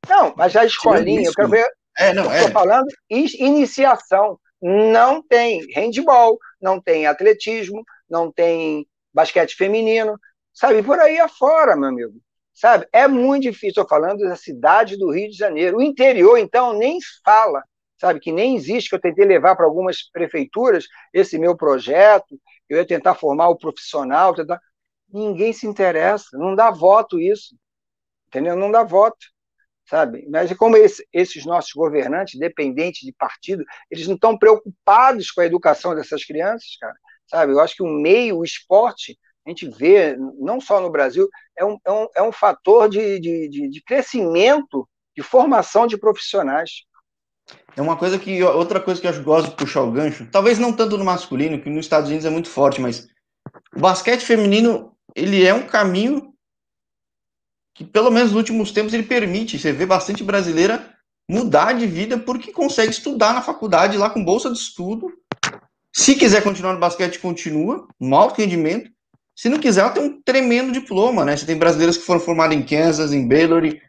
[0.09, 1.69] não, mas a escolinha, eu quero ver.
[1.97, 2.39] É, não, é.
[2.39, 4.39] Estou falando iniciação.
[4.61, 10.19] Não tem handball, não tem atletismo, não tem basquete feminino,
[10.53, 10.83] sabe?
[10.83, 12.15] Por aí afora, meu amigo.
[12.55, 12.89] Sabe?
[12.93, 13.69] É muito difícil.
[13.69, 15.79] Estou falando da cidade do Rio de Janeiro.
[15.79, 17.63] O interior, então, nem fala,
[17.99, 18.21] sabe?
[18.21, 22.41] Que nem existe, que eu tentei levar para algumas prefeituras esse meu projeto.
[22.69, 24.61] Eu ia tentar formar o profissional, tentar...
[25.13, 27.55] ninguém se interessa, não dá voto isso.
[28.29, 28.57] Entendeu?
[28.57, 29.34] Não dá voto
[29.89, 30.27] sabe?
[30.29, 35.41] Mas é como esse, esses nossos governantes, dependentes de partido, eles não estão preocupados com
[35.41, 36.95] a educação dessas crianças, cara,
[37.27, 37.53] sabe?
[37.53, 41.65] Eu acho que o meio, o esporte, a gente vê, não só no Brasil, é
[41.65, 46.71] um, é um, é um fator de, de, de crescimento, de formação de profissionais.
[47.77, 50.73] É uma coisa que, outra coisa que eu gosto de puxar o gancho, talvez não
[50.73, 53.07] tanto no masculino, que nos Estados Unidos é muito forte, mas
[53.77, 56.34] o basquete feminino, ele é um caminho
[57.75, 60.95] que pelo menos nos últimos tempos ele permite, você vê bastante brasileira
[61.29, 65.13] mudar de vida porque consegue estudar na faculdade lá com bolsa de estudo.
[65.93, 68.91] Se quiser continuar no basquete, continua, um alto rendimento.
[69.35, 71.37] Se não quiser, ela tem um tremendo diploma, né?
[71.37, 73.81] Você tem brasileiras que foram formadas em Kansas, em Baylor, tem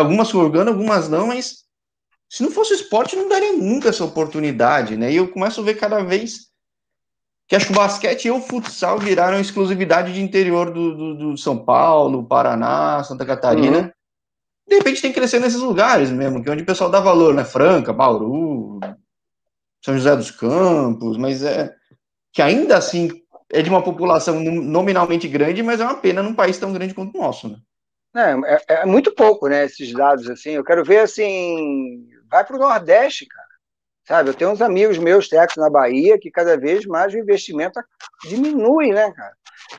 [0.00, 1.64] algumas orgando, algumas não, mas
[2.28, 5.12] se não fosse o esporte, não daria nunca essa oportunidade, né?
[5.12, 6.49] E eu começo a ver cada vez
[7.50, 11.36] que acho que o basquete e o futsal viraram exclusividade de interior do, do, do
[11.36, 13.78] São Paulo, Paraná, Santa Catarina.
[13.78, 13.90] Uhum.
[14.68, 17.34] De repente tem que crescer nesses lugares mesmo, que é onde o pessoal dá valor,
[17.34, 17.42] né?
[17.44, 18.78] Franca, Bauru,
[19.84, 21.74] São José dos Campos, mas é
[22.32, 23.10] que ainda assim
[23.52, 27.18] é de uma população nominalmente grande, mas é uma pena num país tão grande quanto
[27.18, 27.56] o nosso, né?
[28.14, 29.64] É, é, é muito pouco, né?
[29.64, 30.50] Esses dados assim.
[30.50, 33.39] Eu quero ver assim, vai para o Nordeste, cara
[34.10, 37.80] Sabe, eu tenho uns amigos meus técnicos na Bahia que cada vez mais o investimento
[38.28, 39.32] diminui, né, cara?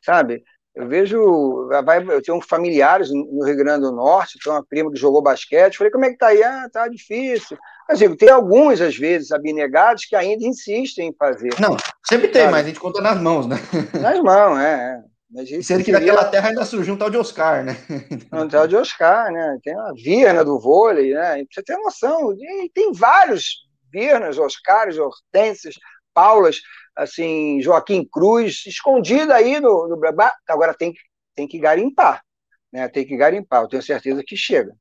[0.06, 0.42] Sabe?
[0.74, 4.98] Eu vejo, vai, eu tenho familiares no Rio Grande do Norte, tenho uma prima que
[4.98, 6.42] jogou basquete, falei, como é que tá aí?
[6.42, 7.58] Ah, tá difícil.
[7.90, 11.50] Mas digo, tem alguns, às vezes, abnegados que ainda insistem em fazer.
[11.60, 11.76] Não,
[12.08, 12.54] sempre tem, sabe?
[12.54, 13.58] mas a gente conta nas mãos, né?
[14.02, 14.74] Nas mãos, é.
[14.74, 15.02] é.
[15.30, 17.76] Mas Sendo que naquela terra ainda surgiu um tal de Oscar, né?
[18.32, 19.58] Um tal de Oscar, né?
[19.62, 21.44] Tem a Virna do vôlei, né?
[21.52, 22.34] Você tem noção,
[22.74, 25.76] tem vários Virnas, Oscares, Hortências,
[26.14, 26.58] Paulas,
[26.96, 30.00] assim, Joaquim Cruz, escondido aí no, no
[30.48, 30.94] agora tem,
[31.36, 32.24] tem que garimpar,
[32.72, 32.88] né?
[32.88, 34.76] Tem que garimpar, eu tenho certeza que chega.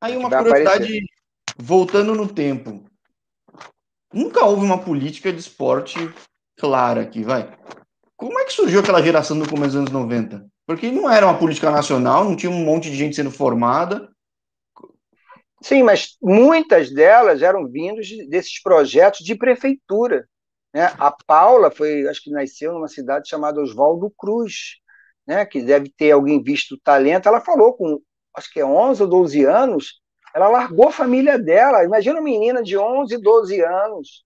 [0.00, 1.02] Aí uma curiosidade, aparecer.
[1.58, 2.84] voltando no tempo,
[4.12, 5.98] nunca houve uma política de esporte
[6.58, 7.56] clara aqui, vai.
[8.16, 10.46] Como é que surgiu aquela geração no começo dos anos 90?
[10.66, 14.08] Porque não era uma política nacional, não tinha um monte de gente sendo formada.
[15.64, 20.28] Sim, mas muitas delas eram vindos desses projetos de prefeitura.
[20.74, 20.92] Né?
[20.98, 24.76] A Paula foi, acho que nasceu numa cidade chamada Oswaldo Cruz,
[25.26, 25.46] né?
[25.46, 27.26] que deve ter alguém visto o talento.
[27.30, 27.98] Ela falou com,
[28.36, 30.02] acho que é 11 ou 12 anos,
[30.34, 31.82] ela largou a família dela.
[31.82, 34.22] Imagina uma menina de 11, 12 anos,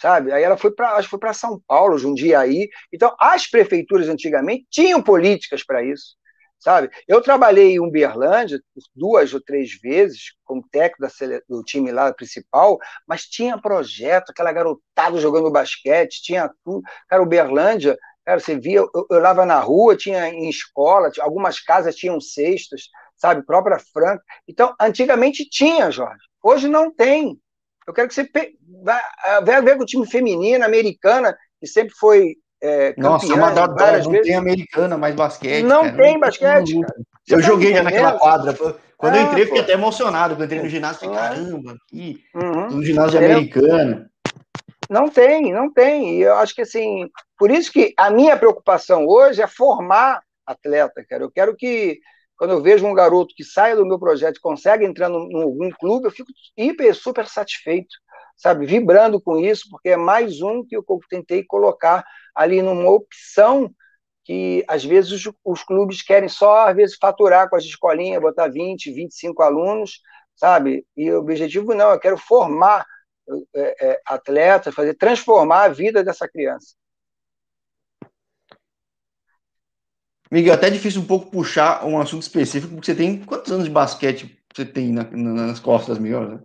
[0.00, 0.30] sabe?
[0.30, 2.68] Aí ela foi para, acho que foi para São Paulo, Jundiaí.
[2.92, 6.14] Então, as prefeituras antigamente tinham políticas para isso,
[6.58, 6.90] sabe?
[7.06, 8.60] Eu trabalhei em Uberlândia
[8.94, 11.12] duas ou três vezes como técnico
[11.48, 16.82] do time lá principal, mas tinha projeto, aquela garotada jogando basquete, tinha tudo.
[17.08, 21.96] Cara, Uberlândia, cara, você via, eu, eu lá na rua, tinha em escola, algumas casas
[21.96, 23.44] tinham cestas, sabe?
[23.44, 24.22] Própria Franca.
[24.46, 26.24] Então, antigamente tinha, Jorge.
[26.42, 27.38] Hoje não tem.
[27.86, 28.28] Eu quero que você
[29.44, 33.86] vai ver com o time feminino, americana, que sempre foi é, Nossa, uma da dó,
[34.02, 34.26] não vezes.
[34.26, 35.64] tem americana mais basquete.
[35.64, 35.96] Não cara.
[35.96, 36.80] tem basquete,
[37.28, 38.56] eu tá joguei já naquela quadra.
[38.96, 40.34] Quando eu entrei, fiquei até emocionado.
[40.34, 42.70] Quando eu entrei no ginásio, falei, caramba, aqui, uhum.
[42.70, 44.06] no ginásio americano.
[44.90, 46.16] Não tem, não tem.
[46.16, 51.04] E eu acho que assim, por isso que a minha preocupação hoje é formar atleta,
[51.08, 51.22] cara.
[51.22, 52.00] Eu quero que
[52.36, 55.70] quando eu vejo um garoto que sai do meu projeto e consegue entrar em algum
[55.70, 57.94] clube, eu fico hiper, super satisfeito,
[58.38, 58.64] sabe?
[58.64, 63.70] Vibrando com isso, porque é mais um que eu tentei colocar ali numa opção
[64.24, 68.48] que às vezes os, os clubes querem só, às vezes, faturar com as escolinhas, botar
[68.48, 70.00] 20, 25 alunos,
[70.36, 70.86] sabe?
[70.96, 72.86] E o objetivo não, eu quero formar
[73.54, 76.74] é, é, atletas, fazer transformar a vida dessa criança.
[80.30, 83.64] Miguel, até é difícil um pouco puxar um assunto específico, porque você tem quantos anos
[83.64, 86.44] de basquete você tem na, nas costas, Miguel?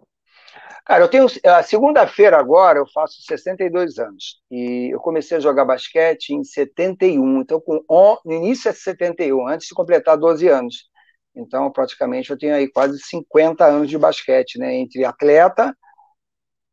[0.85, 1.27] Cara, eu tenho.
[1.45, 4.41] A segunda-feira agora eu faço 62 anos.
[4.51, 7.41] E eu comecei a jogar basquete em 71.
[7.41, 7.81] Então, com,
[8.25, 10.89] no início é 71, antes de completar 12 anos.
[11.35, 14.75] Então, praticamente, eu tenho aí quase 50 anos de basquete, né?
[14.75, 15.75] Entre atleta,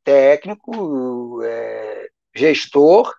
[0.04, 3.14] técnico, é, gestor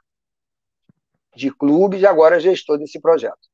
[1.36, 3.51] de clubes e agora gestor desse projeto.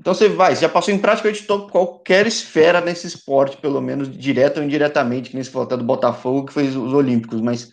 [0.00, 4.56] Então você vai, você já passou em praticamente qualquer esfera nesse esporte, pelo menos direto
[4.56, 7.70] ou indiretamente, que nem se falou até do Botafogo, que fez os Olímpicos, mas.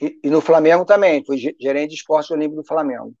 [0.00, 3.12] E, e, no Flamengo também, fui gerente de esporte olímpico do Flamengo.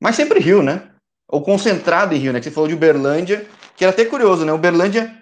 [0.00, 0.90] Mas sempre Rio, né?
[1.28, 2.38] Ou concentrado em Rio, né?
[2.38, 4.52] Que você falou de Uberlândia, que era até curioso, né?
[4.52, 5.14] Uberlândia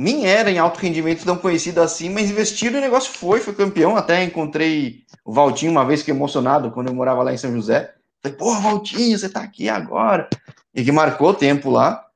[0.00, 3.54] nem era em alto rendimento tão conhecido assim, mas investiram e o negócio foi, foi
[3.54, 3.94] campeão.
[3.94, 7.94] Até encontrei o Valtinho uma vez que emocionado quando eu morava lá em São José.
[8.24, 10.30] Falei, pô, Valtinho, você tá aqui agora.
[10.74, 12.06] E que marcou tempo lá.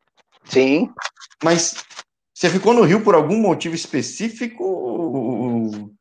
[0.47, 0.91] Sim.
[1.45, 1.85] Mas
[2.33, 5.93] você ficou no Rio por algum motivo específico?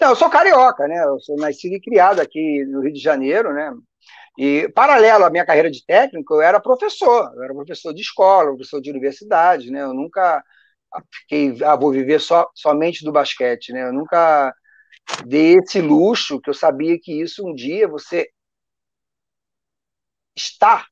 [0.00, 1.04] Não, eu sou carioca, né?
[1.04, 3.72] Eu sou nascido e criado aqui no Rio de Janeiro, né?
[4.36, 7.32] E, paralelo à minha carreira de técnico, eu era professor.
[7.36, 9.82] Eu era professor de escola, professor de universidade, né?
[9.82, 10.42] Eu nunca
[11.12, 13.84] fiquei, ah, vou viver só, somente do basquete, né?
[13.84, 14.52] Eu nunca
[15.24, 18.28] dei esse luxo, que eu sabia que isso um dia você
[20.36, 20.86] estar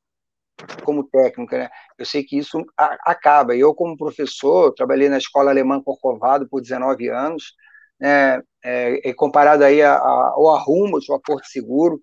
[0.83, 1.69] como técnica, né?
[1.97, 3.55] Eu sei que isso acaba.
[3.55, 7.53] Eu, como professor, trabalhei na escola alemã Corcovado por 19 anos,
[7.99, 8.41] né?
[8.63, 12.01] É, comparado aí a, a, ao Arrumos, ao Porto Seguro,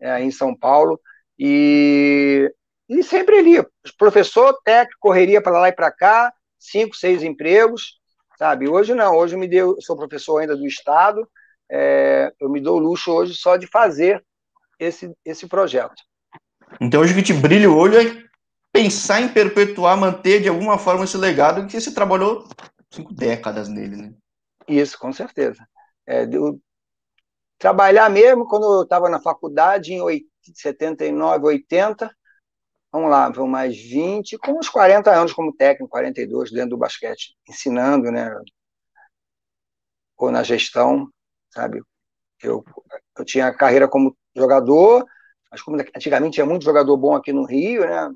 [0.00, 0.98] é, em São Paulo,
[1.38, 2.52] e,
[2.88, 3.66] e sempre ali,
[3.98, 7.98] professor, técnico, correria para lá e para cá, cinco, seis empregos,
[8.38, 8.68] sabe?
[8.68, 11.28] Hoje não, hoje me deu, sou professor ainda do Estado,
[11.70, 14.24] é, eu me dou luxo hoje só de fazer
[14.78, 16.02] esse, esse projeto.
[16.80, 18.24] Então hoje o que te brilha o olho é
[18.72, 22.46] pensar em perpetuar, manter de alguma forma esse legado que você trabalhou
[22.90, 24.14] cinco décadas nele, né?
[24.68, 25.66] Isso, com certeza.
[26.06, 26.60] É, eu,
[27.58, 32.14] trabalhar mesmo quando eu estava na faculdade em 79, 80,
[32.92, 37.36] vamos lá, vão mais 20, com uns 40 anos como técnico, 42 dentro do basquete,
[37.48, 38.30] ensinando, né?
[40.20, 41.08] ou na gestão,
[41.52, 41.82] sabe?
[42.42, 42.62] Eu,
[43.18, 45.04] eu tinha carreira como jogador,
[45.50, 48.10] mas como antigamente tinha muito jogador bom aqui no Rio, né?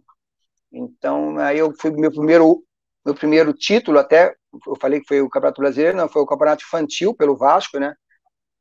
[0.72, 2.64] Então, aí eu fui meu primeiro
[3.04, 4.34] meu primeiro título até,
[4.66, 7.94] eu falei que foi o Campeonato Brasileiro, não, foi o Campeonato Infantil pelo Vasco, né?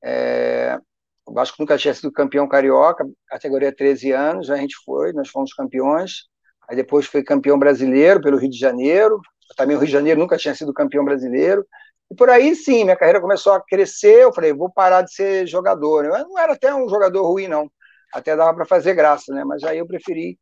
[0.04, 0.78] É,
[1.26, 5.54] o Vasco nunca tinha sido campeão carioca, categoria 13 anos, a gente foi, nós fomos
[5.54, 6.28] campeões.
[6.70, 9.22] Aí depois foi campeão brasileiro pelo Rio de Janeiro.
[9.56, 11.66] Também o Rio de Janeiro nunca tinha sido campeão brasileiro.
[12.12, 14.24] E por aí sim, minha carreira começou a crescer.
[14.24, 16.06] Eu falei, vou parar de ser jogador.
[16.06, 17.70] Eu não era até um jogador ruim, não.
[18.14, 19.44] Até dava para fazer graça, né?
[19.44, 20.38] Mas aí eu preferi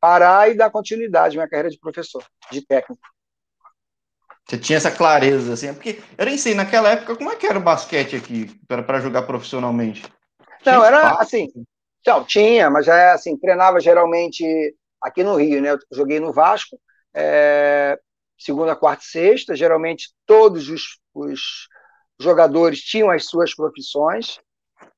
[0.00, 3.00] parar e dar continuidade à minha carreira de professor, de técnico.
[4.48, 7.58] Você tinha essa clareza, assim, porque eu nem sei, naquela época, como é que era
[7.58, 10.02] o basquete aqui para jogar profissionalmente?
[10.66, 11.22] Não, era espaço?
[11.22, 11.48] assim.
[12.06, 14.44] Não, tinha, mas já é assim, treinava geralmente
[15.00, 15.72] aqui no Rio, né?
[15.72, 16.80] Eu joguei no Vasco,
[17.14, 17.98] é,
[18.38, 19.54] segunda, quarta e sexta.
[19.54, 21.68] Geralmente todos os, os,
[22.20, 24.38] jogadores tinham as suas profissões.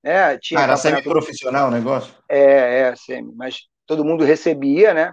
[0.03, 0.39] Né?
[0.39, 2.13] Tinha ah, era semi-profissional o negócio?
[2.29, 5.13] É, é, semi, mas todo mundo recebia, né?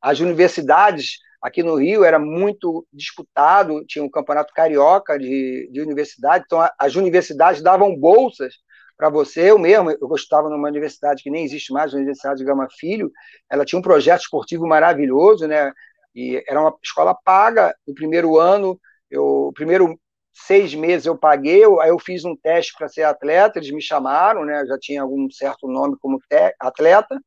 [0.00, 6.44] As universidades Aqui no Rio era muito disputado, tinha um campeonato carioca de, de universidade,
[6.46, 8.54] então as universidades davam bolsas
[8.96, 9.50] para você.
[9.50, 13.10] Eu mesmo, eu gostava numa universidade que nem existe mais, a Universidade de Gama Filho,
[13.50, 15.72] ela tinha um projeto esportivo maravilhoso, né?
[16.14, 17.74] E era uma escola paga.
[17.84, 19.98] No primeiro ano, eu, o primeiro
[20.32, 24.44] seis meses eu paguei, aí eu fiz um teste para ser atleta, eles me chamaram,
[24.44, 24.62] né?
[24.62, 26.18] Eu já tinha algum certo nome como
[26.60, 27.20] atleta.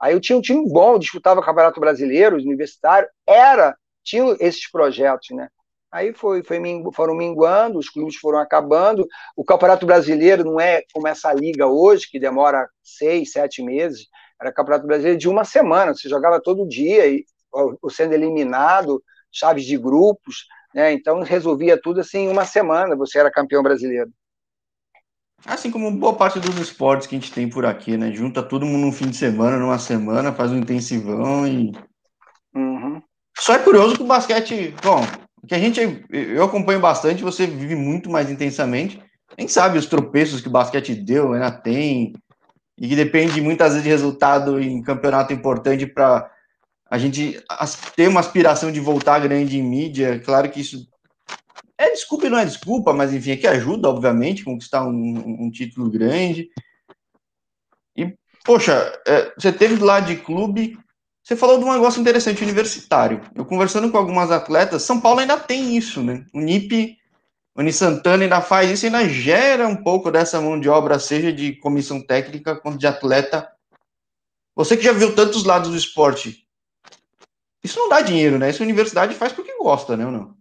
[0.00, 5.48] Aí eu tinha um time bom, disputava Campeonato Brasileiro, universitário, era, tinha esses projetos, né?
[5.90, 6.60] Aí foi, foi,
[6.94, 9.06] foram minguando, os clubes foram acabando.
[9.34, 14.06] O Campeonato Brasileiro não é como essa liga hoje, que demora seis, sete meses.
[14.40, 19.64] Era Campeonato Brasileiro de uma semana, você jogava todo dia, e, ou, sendo eliminado, chaves
[19.64, 20.46] de grupos,
[20.78, 20.92] né?
[20.92, 24.12] Então resolvia tudo assim em uma semana, você era campeão brasileiro.
[25.44, 28.12] Assim como boa parte dos esportes que a gente tem por aqui, né?
[28.12, 31.72] Junta todo mundo num fim de semana, numa semana, faz um intensivão e.
[32.54, 33.02] Uhum.
[33.36, 34.72] Só é curioso que o basquete.
[34.82, 35.04] Bom,
[35.48, 35.80] que a gente.
[36.10, 39.02] Eu acompanho bastante, você vive muito mais intensamente.
[39.36, 42.12] Nem sabe os tropeços que o basquete deu, ainda tem.
[42.76, 46.30] E que depende muitas vezes de resultado em campeonato importante para
[46.90, 47.42] a gente
[47.94, 50.20] ter uma aspiração de voltar grande em mídia.
[50.20, 50.88] Claro que isso
[51.76, 55.50] é desculpa e não é desculpa, mas enfim, é que ajuda, obviamente, conquistar um, um
[55.50, 56.48] título grande.
[57.96, 58.12] E,
[58.44, 60.78] poxa, é, você teve lado de clube,
[61.22, 63.20] você falou de um negócio interessante, universitário.
[63.34, 66.24] Eu conversando com algumas atletas, São Paulo ainda tem isso, né?
[66.32, 66.96] O NIP,
[67.54, 71.32] o Uni Santana ainda faz isso, ainda gera um pouco dessa mão de obra, seja
[71.32, 73.46] de comissão técnica quanto de atleta.
[74.56, 76.47] Você que já viu tantos lados do esporte,
[77.62, 78.50] isso não dá dinheiro, né?
[78.50, 80.06] Isso a universidade faz porque gosta, né?
[80.06, 80.38] Ou não?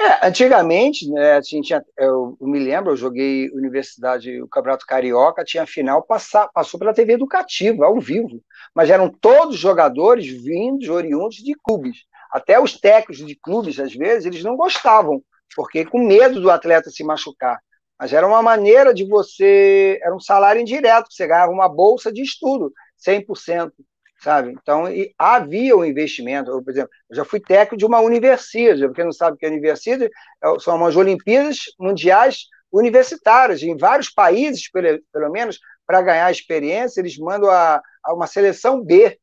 [0.00, 5.66] É, antigamente, né, a gente eu, me lembro, eu joguei Universidade, o Campeonato Carioca, tinha
[5.66, 8.42] final, passar, passou pela TV Educativa, ao vivo,
[8.74, 11.98] mas eram todos jogadores vindos, oriundos de clubes.
[12.32, 15.22] Até os técnicos de clubes, às vezes, eles não gostavam,
[15.54, 17.60] porque com medo do atleta se machucar.
[17.98, 22.22] Mas era uma maneira de você, era um salário indireto, você ganhava uma bolsa de
[22.22, 23.70] estudo, 100%
[24.20, 24.52] sabe?
[24.52, 24.84] Então,
[25.18, 26.50] havia um investimento.
[26.50, 29.46] Eu, por exemplo, eu já fui técnico de uma universidade, porque não sabe o que
[29.46, 36.02] é universidade, é são umas Olimpíadas Mundiais Universitárias, em vários países, pelo, pelo menos, para
[36.02, 39.18] ganhar experiência, eles mandam a, a, uma seleção B,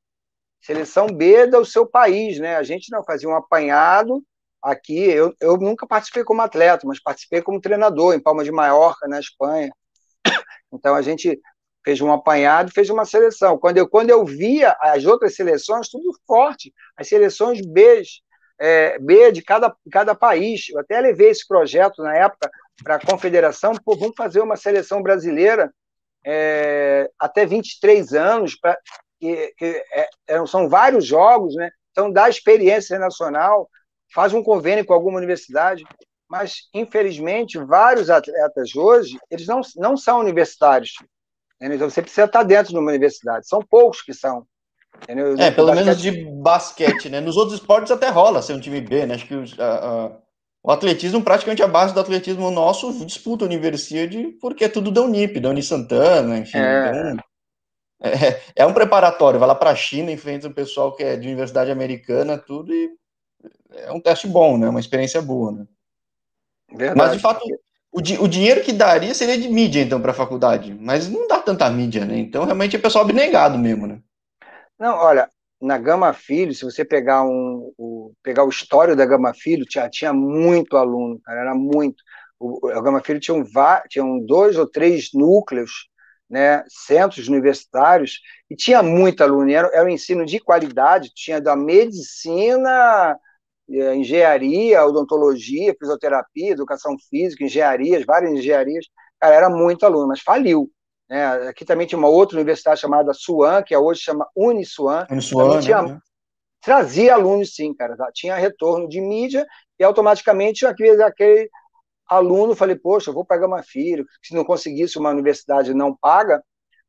[0.62, 2.58] seleção B do seu país, né?
[2.58, 4.22] A gente não fazia um apanhado
[4.62, 9.08] aqui, eu, eu nunca participei como atleta, mas participei como treinador em Palma de Maiorca,
[9.08, 9.72] na Espanha.
[10.70, 11.40] Então a gente
[11.88, 13.58] fez um apanhado, fez uma seleção.
[13.58, 18.04] Quando eu, quando eu via as outras seleções, tudo forte, as seleções B,
[18.60, 20.68] é, B de cada, cada país.
[20.68, 22.52] Eu até levei esse projeto na época
[22.84, 25.74] para a confederação, pô, vamos fazer uma seleção brasileira
[26.26, 28.78] é, até 23 anos, pra,
[29.18, 31.72] que, que é, é, são vários jogos, né?
[31.92, 33.70] então dá experiência nacional,
[34.14, 35.86] faz um convênio com alguma universidade,
[36.28, 40.92] mas infelizmente vários atletas hoje eles não, não são universitários?
[41.60, 43.48] Então você precisa estar dentro de uma universidade.
[43.48, 44.46] São poucos que são.
[45.04, 45.36] Entendeu?
[45.38, 45.86] É, pelo basquete...
[45.86, 47.20] menos de basquete, né?
[47.20, 49.16] Nos outros esportes até rola ser um time B, né?
[49.16, 50.12] Acho que os, a, a,
[50.64, 55.02] o atletismo, praticamente a base do atletismo nosso, disputa a universidade porque é tudo da
[55.02, 56.58] Unip, da Uni Santana, enfim.
[56.58, 57.12] É.
[57.12, 57.24] Então,
[58.00, 61.28] é, é, um preparatório, vai lá para a China, enfrenta o pessoal que é de
[61.28, 62.92] universidade americana, tudo, e
[63.72, 64.70] é um teste bom, né?
[64.70, 65.68] Uma experiência boa, né?
[66.70, 66.98] Verdade.
[66.98, 67.44] Mas, de fato,
[67.98, 70.78] o, di o dinheiro que daria seria de mídia, então, para a faculdade.
[70.80, 72.20] Mas não dá tanta mídia, né?
[72.20, 74.00] Então, realmente, é pessoal abnegado mesmo, né?
[74.80, 75.28] Não, olha,
[75.60, 79.90] na Gama Filho, se você pegar, um, o, pegar o histórico da Gama Filho, tinha,
[79.90, 82.04] tinha muito aluno, cara, era muito.
[82.40, 83.44] o, a Gama Filho tinha
[83.90, 85.90] tinham dois ou três núcleos,
[86.30, 91.56] né, centros universitários, e tinha muita aluno, era, era um ensino de qualidade, tinha da
[91.56, 93.18] medicina,
[93.70, 98.86] engenharia, odontologia, fisioterapia, educação física, engenharias, várias engenharias,
[99.20, 100.72] cara, era muito aluno, mas faliu.
[101.10, 101.26] Né?
[101.50, 105.06] Aqui também tinha uma outra universidade chamada Suan, que hoje chama Unisuan.
[105.10, 106.00] Unisuan, tinha, né?
[106.62, 107.96] Trazia alunos, sim, cara.
[107.96, 108.10] Tá?
[108.14, 109.46] Tinha retorno de mídia
[109.80, 111.50] e automaticamente aquele, aquele
[112.10, 114.06] aluno, falei, poxa, eu vou para Gama Filho.
[114.22, 116.44] Se não conseguisse uma universidade não paga,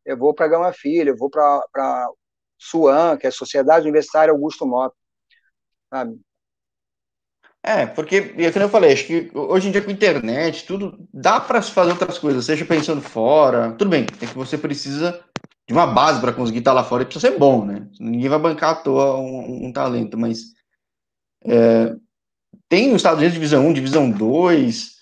[0.04, 2.08] eu vou para Gama Filho, eu vou para
[2.56, 4.94] Suan, que é a Sociedade Universitária Augusto Mota.
[5.90, 6.18] Sabe?
[7.68, 11.38] É, porque, é como eu falei, acho que hoje em dia com internet, tudo dá
[11.38, 13.72] para fazer outras coisas, seja pensando fora.
[13.72, 15.22] Tudo bem, é que você precisa
[15.66, 17.86] de uma base para conseguir estar lá fora e precisa ser bom, né?
[18.00, 20.54] Ninguém vai bancar à toa um, um talento, mas
[21.44, 21.94] é,
[22.70, 24.96] tem nos Estados Unidos divisão 1, divisão 2.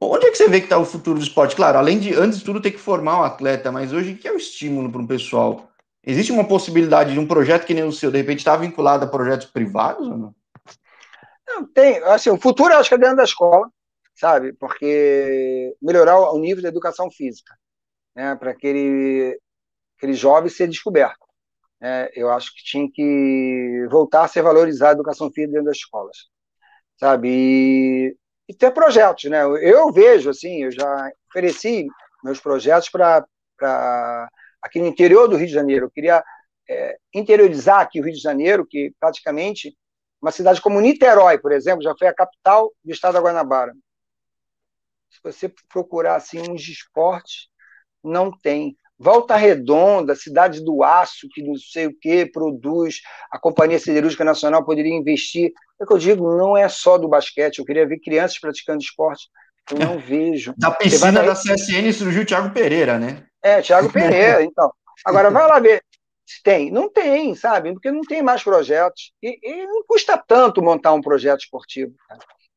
[0.00, 1.56] Onde é que você vê que está o futuro do esporte?
[1.56, 4.28] Claro, além de, antes de tudo, ter que formar um atleta, mas hoje, o que
[4.28, 5.68] é o estímulo para um pessoal?
[6.06, 9.08] Existe uma possibilidade de um projeto que nem o seu, de repente, estar vinculado a
[9.08, 10.41] projetos privados ou não?
[11.46, 13.68] Não, tem, assim, o futuro eu acho que é dentro da escola,
[14.14, 14.52] sabe?
[14.54, 17.54] Porque melhorar o nível da educação física,
[18.14, 18.34] né?
[18.36, 19.38] Para aquele,
[19.96, 21.26] aquele jovem ser descoberto.
[21.80, 22.08] Né?
[22.14, 26.16] Eu acho que tinha que voltar a ser valorizada a educação física dentro das escolas,
[26.98, 27.28] sabe?
[27.28, 28.16] E,
[28.48, 29.42] e ter projetos, né?
[29.42, 31.86] Eu vejo, assim, eu já ofereci
[32.22, 33.26] meus projetos para
[34.62, 35.86] aqui no interior do Rio de Janeiro.
[35.86, 36.22] Eu queria
[36.68, 39.76] é, interiorizar aqui o Rio de Janeiro, que praticamente
[40.22, 43.74] uma cidade como Niterói, por exemplo, já foi a capital do estado da Guanabara.
[45.10, 47.48] Se você procurar assim uns esportes,
[48.02, 48.76] não tem.
[48.98, 53.00] Volta Redonda, cidade do aço, que não sei o que produz,
[53.32, 55.50] a Companhia Siderúrgica Nacional poderia investir.
[55.80, 59.28] É que eu digo, não é só do basquete, eu queria ver crianças praticando esporte.
[59.72, 60.54] Eu não vejo.
[60.56, 63.26] Da piscina da CSN surgiu o Thiago Pereira, né?
[63.42, 64.72] É, Thiago Pereira, então.
[65.04, 65.82] Agora vai lá ver.
[66.42, 66.70] Tem?
[66.70, 67.72] Não tem, sabe?
[67.72, 69.12] Porque não tem mais projetos.
[69.22, 71.94] E, e não custa tanto montar um projeto esportivo,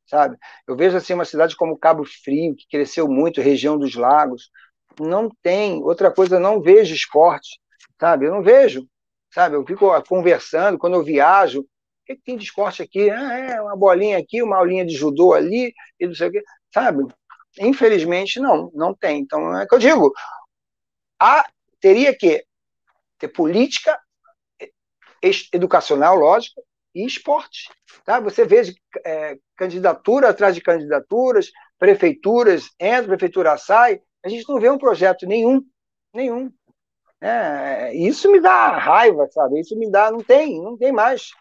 [0.07, 0.37] sabe?
[0.67, 4.49] Eu vejo assim uma cidade como Cabo Frio, que cresceu muito, região dos lagos,
[4.99, 5.81] não tem.
[5.83, 7.59] Outra coisa, não vejo esporte,
[7.99, 8.25] sabe?
[8.25, 8.87] Eu não vejo,
[9.33, 9.55] sabe?
[9.55, 11.65] Eu fico conversando, quando eu viajo, o
[12.05, 13.09] que, que tem de esporte aqui?
[13.09, 16.43] Ah, é, uma bolinha aqui, uma aulinha de judô ali, e não sei o quê,
[16.73, 17.03] sabe?
[17.59, 19.19] Infelizmente, não, não tem.
[19.21, 20.13] Então, é que eu digo,
[21.19, 21.45] há,
[21.79, 22.43] teria que
[23.17, 23.99] ter política
[25.51, 26.61] educacional, lógico,
[26.93, 27.69] e esporte.
[28.05, 28.19] Tá?
[28.19, 28.73] Você vê
[29.05, 35.27] é, candidatura atrás de candidaturas, prefeituras entra, prefeitura sai, a gente não vê um projeto
[35.27, 35.63] nenhum,
[36.13, 36.51] nenhum.
[37.21, 39.59] É, isso me dá raiva, sabe?
[39.59, 41.31] Isso me dá, não tem, não tem mais.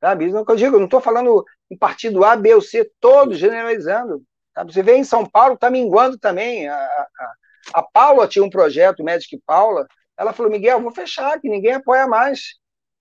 [0.00, 0.26] Sabe?
[0.26, 2.60] Isso é o que eu digo, eu não estou falando em partido A, B ou
[2.60, 4.22] C, todos generalizando.
[4.54, 4.72] Sabe?
[4.72, 6.68] Você vê em São Paulo, está minguando também.
[6.68, 7.32] A, a,
[7.74, 9.86] a Paula tinha um projeto, Magic Paula,
[10.18, 12.54] ela falou, Miguel, vou fechar, que ninguém apoia mais.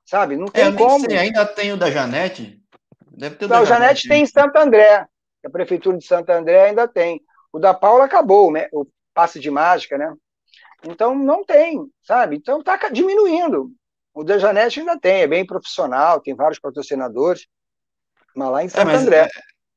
[0.05, 0.35] Sabe?
[0.35, 1.05] Não tem é, como.
[1.05, 2.61] Sei, ainda tem o da Janete?
[3.11, 5.07] Deve ter o Não, da Janete, Janete tem em Santo André.
[5.43, 7.21] A Prefeitura de Santo André ainda tem.
[7.51, 8.67] O da Paula acabou, né?
[8.71, 10.13] o passe de mágica, né?
[10.83, 12.35] Então não tem, sabe?
[12.35, 13.71] Então está diminuindo.
[14.13, 17.47] O da Janete ainda tem, é bem profissional, tem vários patrocinadores,
[18.35, 19.29] mas lá em é, Santo é, André.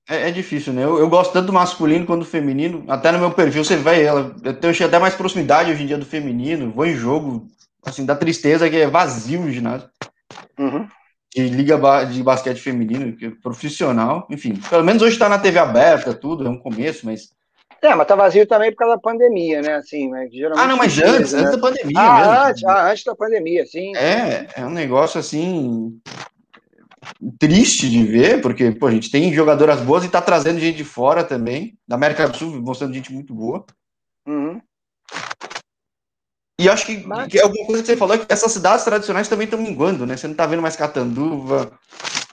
[0.09, 0.83] É, é, difícil, né?
[0.83, 2.83] Eu, eu, gosto tanto do masculino quanto do feminino.
[2.89, 4.35] Até no meu perfil você vê ela.
[4.43, 6.73] Eu tenho até mais proximidade hoje em dia do feminino.
[6.73, 7.47] Vou em jogo,
[7.85, 9.87] assim, da tristeza que é vazio o ginásio.
[10.59, 10.89] Uhum.
[11.35, 14.27] De liga de basquete feminino, que é profissional.
[14.31, 17.37] Enfim, pelo menos hoje está na TV aberta, tudo, é um começo, mas.
[17.83, 19.75] É, mas tá vazio também por causa da pandemia, né?
[19.75, 20.27] Assim, né?
[20.57, 21.41] ah, não, mas antes, né?
[21.41, 22.01] antes da pandemia.
[22.01, 22.33] Ah, mesmo.
[22.33, 23.95] Antes, ah, antes da pandemia, sim.
[23.95, 26.01] É, é um negócio assim
[27.39, 30.85] triste de ver, porque pô, a gente tem jogadoras boas e tá trazendo gente de
[30.85, 33.65] fora também, da América do Sul, mostrando gente muito boa.
[34.27, 34.61] Uhum.
[36.61, 37.29] E acho que, Mas...
[37.29, 40.17] que alguma coisa que você falou é que essas cidades tradicionais também estão minguando, né?
[40.17, 41.71] Você não tá vendo mais Catanduva,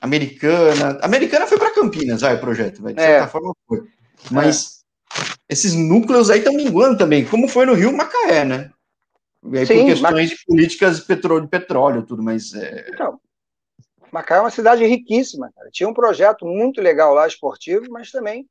[0.01, 0.97] Americana.
[1.03, 3.03] Americana foi para Campinas, vai, o projeto, vai, de é.
[3.03, 3.83] certa forma foi.
[4.31, 4.83] Mas
[5.15, 5.21] é.
[5.49, 8.71] esses núcleos aí estão minguando também, como foi no Rio Macaé, né?
[9.51, 10.29] E aí, Sim, por questões mas...
[10.31, 12.53] de políticas de petróleo, de petróleo tudo, mas.
[12.55, 12.89] É...
[12.91, 13.19] Então,
[14.15, 15.69] Macaé é uma cidade riquíssima, cara.
[15.69, 18.47] Tinha um projeto muito legal lá, esportivo, mas também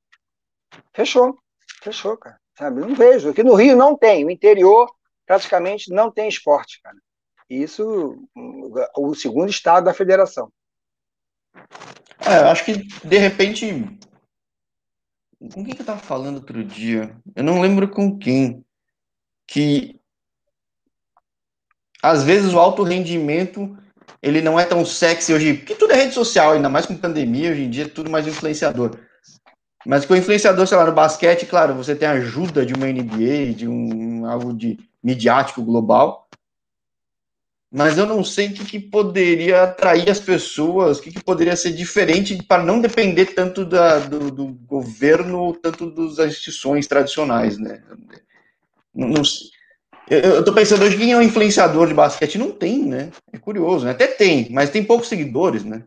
[0.92, 1.38] fechou.
[1.82, 2.38] Fechou, cara.
[2.58, 2.82] Sabe?
[2.82, 3.30] Não vejo.
[3.30, 4.26] Aqui no Rio não tem.
[4.26, 4.94] O interior
[5.24, 6.98] praticamente não tem esporte, cara.
[7.48, 8.28] Isso,
[8.94, 10.52] o segundo estado da federação.
[12.20, 12.74] É, acho que
[13.06, 13.98] de repente.
[15.54, 17.16] Com quem que eu tava falando outro dia?
[17.34, 18.62] Eu não lembro com quem.
[19.46, 19.98] Que
[22.02, 23.78] às vezes o alto rendimento
[24.24, 27.50] ele não é tão sexy hoje, porque tudo é rede social, ainda mais com pandemia,
[27.50, 28.96] hoje em dia é tudo mais influenciador.
[29.84, 33.52] Mas o influenciador, sei lá, no basquete, claro, você tem a ajuda de uma NBA,
[33.54, 36.26] de um algo de midiático global.
[37.70, 41.54] Mas eu não sei o que, que poderia atrair as pessoas, o que, que poderia
[41.54, 47.82] ser diferente para não depender tanto da, do, do, governo, tanto das instituições tradicionais, né?
[48.94, 49.22] Não, não
[50.08, 52.38] eu, estou pensando hoje quem é um influenciador de basquete?
[52.38, 53.10] Não tem, né?
[53.32, 53.92] É curioso, né?
[53.92, 55.84] Até tem, mas tem poucos seguidores, né?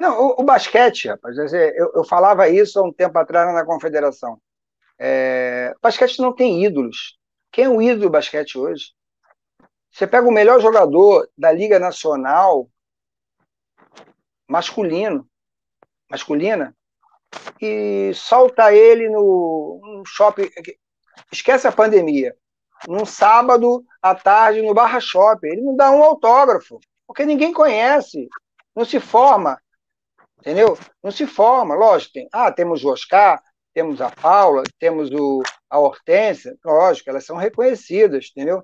[0.00, 4.40] Não, o, o basquete, rapaz, eu, eu, falava isso há um tempo atrás na confederação.
[4.98, 7.18] É, basquete não tem ídolos.
[7.52, 8.92] Quem é o ídolo do basquete hoje?
[9.92, 12.68] Você pega o melhor jogador da Liga Nacional
[14.48, 15.26] masculino,
[16.10, 16.76] masculina,
[17.60, 20.50] e solta ele no, no shopping.
[21.30, 22.36] Esquece a pandemia.
[22.88, 25.48] Num sábado à tarde no Barra Shopping.
[25.48, 28.28] Ele não dá um autógrafo, porque ninguém conhece,
[28.74, 29.58] não se forma
[30.42, 30.76] entendeu?
[31.02, 32.12] Não se forma, lógico.
[32.12, 33.40] Tem, ah, temos o Oscar,
[33.72, 38.62] temos a Paula, temos o, a Hortência, lógico, elas são reconhecidas, entendeu?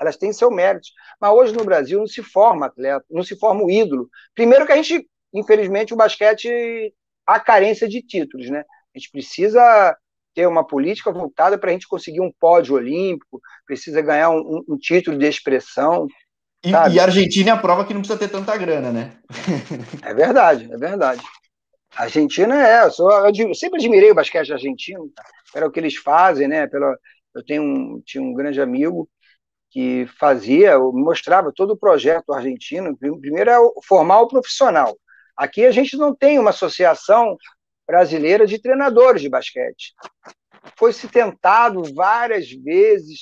[0.00, 0.88] Elas têm seu mérito.
[1.20, 4.08] Mas hoje no Brasil não se forma atleta, não se forma o ídolo.
[4.34, 6.92] Primeiro que a gente, infelizmente, o basquete
[7.26, 8.64] há carência de títulos, né?
[8.94, 9.96] A gente precisa
[10.36, 14.76] ter uma política voltada para a gente conseguir um pódio olímpico, precisa ganhar um, um
[14.76, 16.06] título de expressão,
[16.64, 19.12] e, e, a Argentina é a prova que não precisa ter tanta grana, né?
[20.02, 21.22] é verdade, é verdade.
[21.94, 25.08] A Argentina é, eu, sou, eu sempre admirei o basquete argentino,
[25.54, 26.66] era o que eles fazem, né?
[26.66, 26.96] Pela,
[27.34, 29.08] eu tenho um, tinha um grande amigo
[29.70, 32.96] que fazia, mostrava todo o projeto argentino.
[32.96, 33.56] Primeiro é
[33.86, 34.96] formar o profissional.
[35.36, 37.36] Aqui a gente não tem uma associação
[37.86, 39.94] brasileira de treinadores de basquete.
[40.76, 43.20] Foi se tentado várias vezes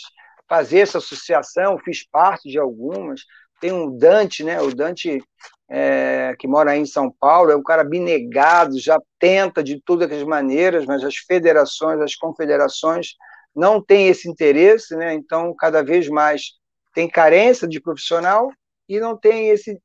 [0.48, 3.22] fazer essa associação, fiz parte de algumas.
[3.60, 4.60] Tem um Dante, né?
[4.60, 5.22] O Dante
[5.68, 10.10] é, que mora aí em São Paulo, é um cara abnegado, já tenta de todas
[10.12, 13.14] as maneiras, mas as federações, as confederações
[13.54, 15.14] não têm esse interesse, né?
[15.14, 16.52] Então, cada vez mais
[16.92, 18.52] tem carência de profissional
[18.88, 19.80] e não tem esse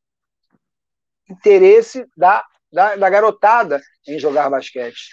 [1.29, 5.09] interesse da, da, da garotada em jogar basquete.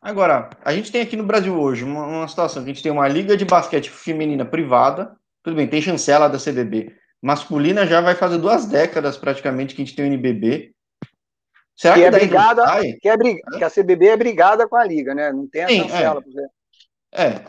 [0.00, 2.92] Agora, a gente tem aqui no Brasil hoje uma, uma, situação que a gente tem
[2.92, 6.94] uma liga de basquete feminina privada, tudo bem, tem chancela da CBB.
[7.22, 10.74] Masculina já vai fazer duas décadas praticamente que a gente tem o NBB.
[11.74, 12.62] Será que, que é brigada,
[13.00, 15.32] que, é que a CBB é brigada com a liga, né?
[15.32, 16.22] Não tem a Sim, chancela,
[17.12, 17.24] é.
[17.24, 17.44] é.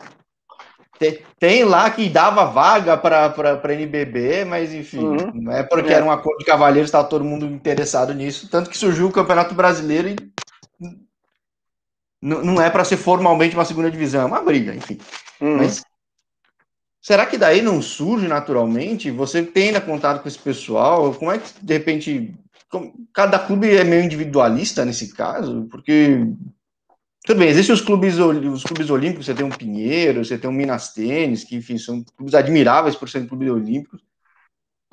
[1.38, 3.26] Tem, lá que dava vaga para
[3.62, 5.30] a NBB, mas enfim, uhum.
[5.34, 8.48] não é porque era um acordo de cavalheiros, estava todo mundo interessado nisso.
[8.48, 10.16] Tanto que surgiu o Campeonato Brasileiro e
[12.22, 14.98] não é para ser formalmente uma segunda divisão, é uma briga, enfim.
[15.40, 15.58] Uhum.
[15.58, 15.84] Mas
[17.00, 19.10] será que daí não surge naturalmente?
[19.10, 21.14] Você tem ainda contato com esse pessoal?
[21.14, 22.34] Como é que, de repente,
[23.12, 25.68] cada clube é meio individualista nesse caso?
[25.70, 26.26] Porque,
[27.26, 30.52] tudo bem, existem os clubes, os clubes olímpicos, você tem um Pinheiro, você tem um
[30.52, 34.00] Minas Tênis, que, enfim, são clubes admiráveis por serem clubes olímpicos,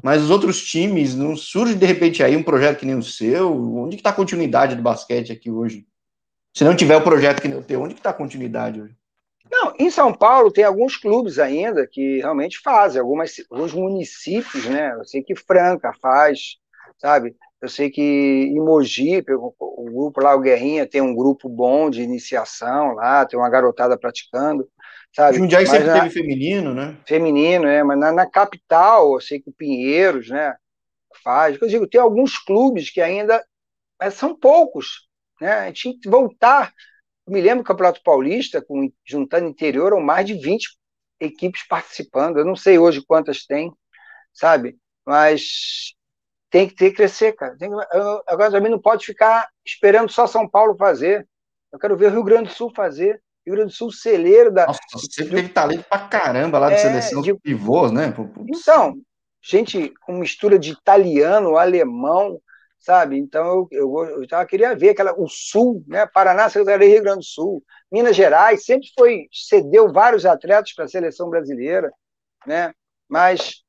[0.04, 3.56] mas os outros times, não surge, de repente, aí um projeto que nem o seu?
[3.78, 5.86] Onde está a continuidade do basquete aqui hoje?
[6.58, 8.96] Se não tiver o projeto que eu tenho, onde está a continuidade hoje?
[9.52, 14.92] Não, em São Paulo tem alguns clubes ainda que realmente fazem, algumas, alguns municípios, né?
[14.94, 16.58] Eu sei que Franca faz,
[16.98, 17.36] sabe?
[17.64, 22.02] Eu sei que em Mogi, o grupo lá, o Guerrinha, tem um grupo bom de
[22.02, 24.70] iniciação lá, tem uma garotada praticando,
[25.16, 25.38] sabe?
[25.38, 26.98] Jundiaí sempre na, teve feminino, né?
[27.08, 30.54] Feminino, é, mas na, na, capital, eu sei que o Pinheiros, né,
[31.24, 31.58] faz.
[31.62, 33.42] Eu digo, tem alguns clubes que ainda,
[33.98, 35.08] mas são poucos,
[35.40, 35.54] né?
[35.54, 36.74] A gente tinha que voltar.
[37.26, 40.68] Eu me lembro do Campeonato Paulista, com, juntando interior, eram mais de 20
[41.18, 42.40] equipes participando.
[42.40, 43.72] Eu não sei hoje quantas tem,
[44.34, 44.76] sabe?
[45.06, 45.94] Mas
[46.54, 47.58] tem que ter que crescer, cara.
[47.58, 51.28] Tem, eu, agora também não pode ficar esperando só São Paulo fazer.
[51.72, 53.20] Eu quero ver o Rio Grande do Sul fazer.
[53.44, 54.68] Rio Grande do Sul, celeiro da.
[54.68, 58.14] Nossa, você teve talento pra caramba lá de é, seleção de pivôs, né?
[58.48, 58.94] Então,
[59.42, 62.40] gente com mistura de italiano, alemão,
[62.78, 63.18] sabe?
[63.18, 66.06] Então eu, eu, eu queria ver aquela, o Sul, né?
[66.06, 70.88] Paraná, Secretaria Rio Grande do Sul, Minas Gerais sempre foi cedeu vários atletas para a
[70.88, 71.92] seleção brasileira,
[72.46, 72.72] né?
[73.10, 73.63] Mas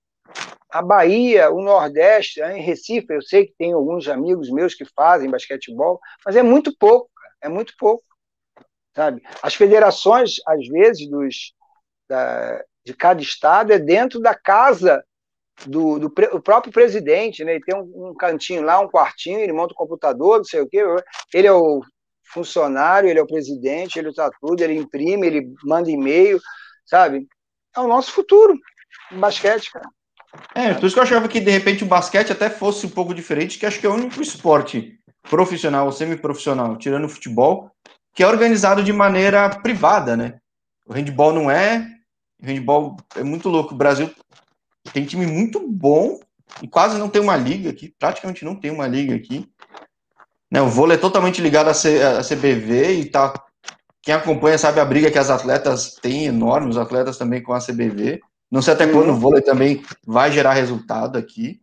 [0.70, 5.30] a Bahia, o Nordeste, em Recife, eu sei que tem alguns amigos meus que fazem
[5.30, 7.08] basquetebol, mas é muito pouco,
[7.40, 8.04] é muito pouco,
[8.94, 9.22] sabe?
[9.40, 11.54] As federações, às vezes, dos,
[12.08, 15.04] da, de cada estado é dentro da casa
[15.64, 17.52] do, do o próprio presidente, né?
[17.52, 20.68] Ele tem um, um, cantinho lá, um quartinho, ele monta o computador, não sei o
[20.68, 20.84] quê.
[21.32, 21.80] Ele é o
[22.32, 26.40] funcionário, ele é o presidente, ele está tudo, ele imprime, ele manda e-mail,
[26.84, 27.28] sabe?
[27.76, 28.58] É o nosso futuro,
[29.12, 29.88] basquete, cara.
[30.54, 33.14] É, por isso que eu achava que de repente o basquete até fosse um pouco
[33.14, 37.70] diferente, que acho que é o único esporte profissional ou semiprofissional, tirando o futebol,
[38.14, 40.38] que é organizado de maneira privada, né?
[40.86, 41.86] O handball não é.
[42.40, 43.74] O handball é muito louco.
[43.74, 44.10] O Brasil
[44.92, 46.20] tem time muito bom
[46.62, 47.94] e quase não tem uma liga aqui.
[47.98, 49.48] Praticamente não tem uma liga aqui.
[50.50, 53.34] Né, o vôlei é totalmente ligado à, à CBV e tá.
[54.02, 57.58] Quem acompanha sabe a briga que as atletas têm enorme, os atletas também com a
[57.58, 58.20] CBV.
[58.50, 61.60] Não sei até quando o vôlei também vai gerar resultado aqui.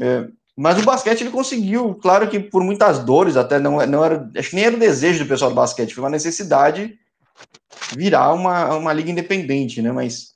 [0.00, 4.30] É, mas o basquete ele conseguiu, claro que por muitas dores, até não, não era,
[4.36, 6.98] acho que nem era o desejo do pessoal do basquete, foi uma necessidade
[7.96, 9.90] virar uma, uma liga independente, né?
[9.90, 10.34] Mas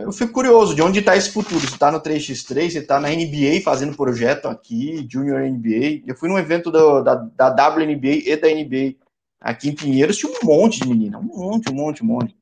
[0.00, 1.60] eu fico curioso de onde está esse futuro.
[1.60, 6.02] Se está no 3x3, se está na NBA fazendo projeto aqui, Junior NBA.
[6.06, 8.96] Eu fui num evento do, da, da WNBA e da NBA
[9.40, 12.34] aqui em Pinheiros, tinha um monte de menina, um monte, um monte, um monte.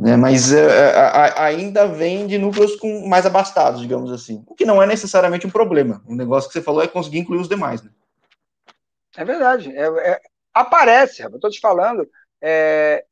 [0.00, 0.56] Né, mas uh,
[0.96, 4.44] a, ainda vem de núcleos com mais abastados, digamos assim.
[4.46, 6.02] O que não é necessariamente um problema.
[6.06, 7.82] O negócio que você falou é conseguir incluir os demais.
[7.82, 7.90] Né?
[9.16, 9.74] É verdade.
[9.76, 10.20] É, é,
[10.54, 12.08] aparece, eu estou te falando,
[12.40, 13.04] é,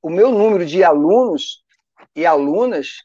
[0.00, 1.64] o meu número de alunos
[2.14, 3.02] e alunas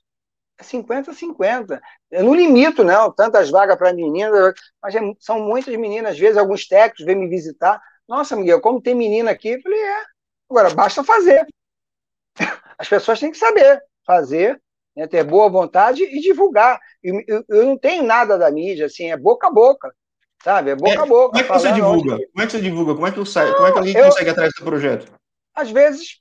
[0.59, 1.79] é 50-50.
[2.11, 6.13] Eu não limito, não, tantas vagas para meninas, mas é, são muitas meninas.
[6.13, 7.81] Às vezes, alguns técnicos vêm me visitar.
[8.07, 9.49] Nossa, Miguel, como tem menina aqui?
[9.49, 10.03] Eu falei, é.
[10.49, 11.45] Agora, basta fazer.
[12.77, 14.61] As pessoas têm que saber fazer,
[14.95, 16.79] né, ter boa vontade e divulgar.
[17.03, 19.93] Eu, eu, eu, não tenho nada da mídia, assim, é boca a boca.
[20.43, 20.71] Sabe?
[20.71, 21.31] É boca é, a boca.
[21.31, 22.13] Como é que você divulga?
[22.13, 22.27] Onde...
[22.27, 22.93] Como é que você divulga?
[22.95, 23.53] Como é que, eu saio?
[23.55, 25.11] Como é que alguém eu, consegue atrás do projeto?
[25.53, 26.19] Às vezes,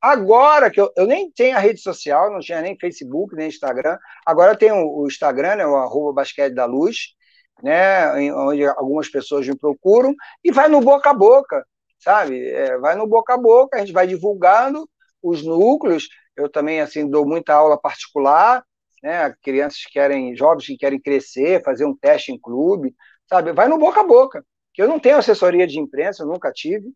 [0.00, 3.98] agora que eu, eu nem tenho a rede social, não tinha nem Facebook, nem Instagram.
[4.24, 7.14] Agora eu tenho o Instagram, né, o arroba basquete da luz,
[7.62, 11.64] né, onde algumas pessoas me procuram, e vai no boca a boca,
[11.98, 12.46] sabe?
[12.50, 14.88] É, vai no boca a boca, a gente vai divulgando
[15.24, 16.08] os núcleos.
[16.36, 18.64] Eu também assim dou muita aula particular,
[19.02, 19.34] né?
[19.42, 22.94] Crianças que querem, jovens que querem crescer, fazer um teste em clube,
[23.28, 23.52] sabe?
[23.52, 24.44] Vai no boca a boca.
[24.72, 26.92] Que eu não tenho assessoria de imprensa, eu nunca tive,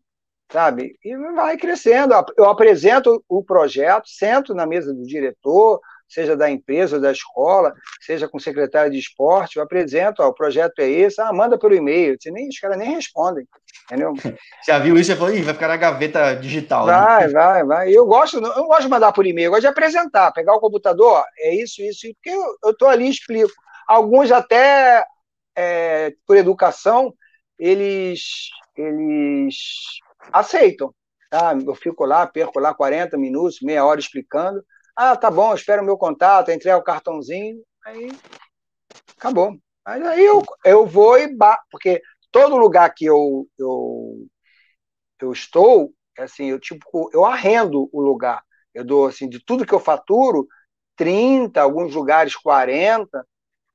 [0.51, 0.97] sabe?
[1.03, 2.13] E vai crescendo.
[2.37, 5.79] Eu apresento o projeto, sento na mesa do diretor,
[6.09, 10.33] seja da empresa da escola, seja com o secretário de esporte, eu apresento, ó, o
[10.33, 13.47] projeto é esse, ah, manda pelo e-mail, nem, os caras nem respondem,
[13.85, 14.13] entendeu?
[14.65, 15.11] Já viu isso?
[15.11, 16.87] Você falou, vai ficar na gaveta digital.
[16.87, 17.33] Vai, né?
[17.33, 17.91] vai, vai.
[17.91, 20.59] Eu gosto, eu não gosto de mandar por e-mail, eu gosto de apresentar, pegar o
[20.59, 22.31] computador, ó, é isso, isso, porque
[22.63, 23.51] eu estou ali e explico.
[23.87, 25.05] Alguns até,
[25.55, 27.13] é, por educação,
[27.57, 29.55] eles, eles
[30.31, 30.93] aceitam.
[31.29, 31.53] Tá?
[31.53, 34.63] Eu fico lá, perco lá 40 minutos, meia hora explicando,
[35.01, 38.11] ah, tá bom, espero o meu contato, entrei o cartãozinho, aí
[39.17, 39.57] acabou.
[39.85, 44.27] Mas aí eu, eu vou e bato, porque todo lugar que eu, eu,
[45.21, 48.43] eu estou, assim, eu tipo, eu arrendo o lugar.
[48.73, 50.45] Eu dou assim, de tudo que eu faturo,
[50.97, 53.25] 30, alguns lugares 40,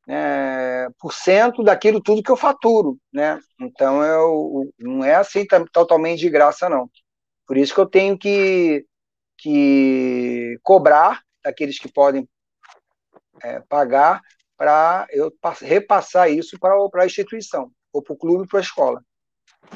[0.06, 3.40] né, por cento daquilo tudo que eu faturo, né?
[3.58, 6.86] Então eu não é assim totalmente de graça não.
[7.46, 8.84] Por isso que eu tenho que
[9.39, 12.28] que cobrar daqueles que podem
[13.43, 14.20] é, pagar
[14.57, 19.03] para eu repassar isso para a instituição, ou para o clube para a escola.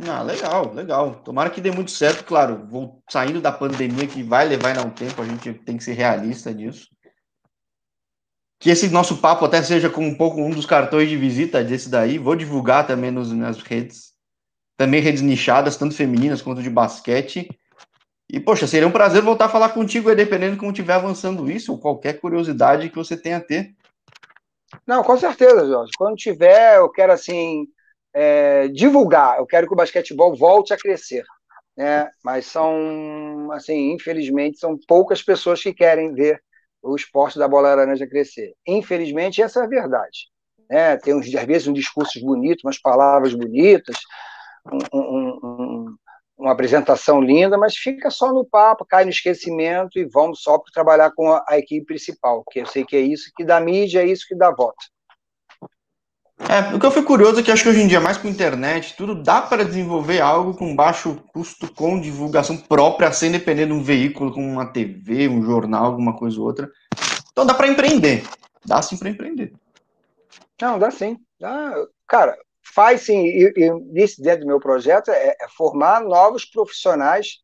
[0.08, 1.16] Ah, legal, legal.
[1.24, 2.66] Tomara que dê muito certo, claro.
[2.66, 5.94] Vou saindo da pandemia que vai levar ainda um tempo, a gente tem que ser
[5.94, 6.88] realista nisso.
[8.60, 11.88] Que esse nosso papo até seja com um pouco um dos cartões de visita desse
[11.88, 12.18] daí.
[12.18, 14.12] Vou divulgar também nas redes,
[14.76, 17.48] também redes nichadas, tanto femininas quanto de basquete.
[18.30, 21.72] E, poxa, seria um prazer voltar a falar contigo, dependendo de como estiver avançando isso,
[21.72, 23.74] ou qualquer curiosidade que você tenha a ter.
[24.86, 25.92] Não, com certeza, Jorge.
[25.96, 27.66] Quando tiver, eu quero, assim,
[28.12, 29.38] é, divulgar.
[29.38, 31.24] Eu quero que o basquetebol volte a crescer.
[31.76, 32.10] Né?
[32.22, 36.42] Mas são, assim, infelizmente, são poucas pessoas que querem ver
[36.82, 38.52] o esporte da bola laranja crescer.
[38.66, 40.28] Infelizmente, essa é a verdade.
[40.68, 40.96] Né?
[40.98, 43.96] Tem, uns, às vezes, um discursos bonitos, umas palavras bonitas,
[44.92, 45.96] um, um, um,
[46.38, 50.72] uma apresentação linda, mas fica só no papo, cai no esquecimento e vamos só para
[50.72, 54.02] trabalhar com a, a, equipe principal, que eu sei que é isso que dá mídia,
[54.02, 54.78] é isso que dá voto.
[56.48, 58.28] É, o que eu fui curioso é que acho que hoje em dia, mais com
[58.28, 63.72] internet, tudo dá para desenvolver algo com baixo custo, com divulgação própria, sem depender de
[63.72, 66.70] um veículo como uma TV, um jornal, alguma coisa ou outra.
[67.32, 68.22] Então dá para empreender.
[68.64, 69.52] Dá sim para empreender.
[70.62, 71.18] Não, dá sim.
[71.40, 71.74] Dá.
[72.06, 72.38] Cara,
[72.78, 77.40] faz sim, e, e isso dentro do meu projeto é, é, formar novos profissionais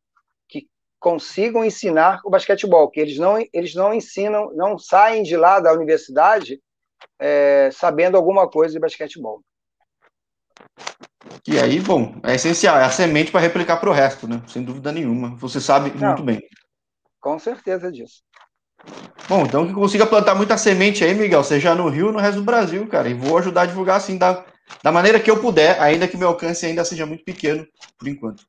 [0.49, 0.69] que
[1.01, 5.73] consigam ensinar o basquetebol, que eles não, eles não ensinam, não saem de lá da
[5.73, 6.61] universidade
[7.19, 9.43] é, sabendo alguma coisa de basquetebol.
[11.49, 14.41] E aí, bom, é essencial, é a semente para replicar para o resto, né?
[14.47, 15.35] Sem dúvida nenhuma.
[15.39, 16.41] Você sabe não, muito bem.
[17.21, 18.23] Com certeza disso.
[19.29, 22.45] Bom, então que consiga plantar muita semente aí, Miguel, seja no Rio no resto do
[22.45, 23.09] Brasil, cara.
[23.09, 26.29] E vou ajudar a divulgar assim, dar da maneira que eu puder, ainda que meu
[26.29, 27.67] alcance ainda seja muito pequeno
[27.99, 28.45] por enquanto.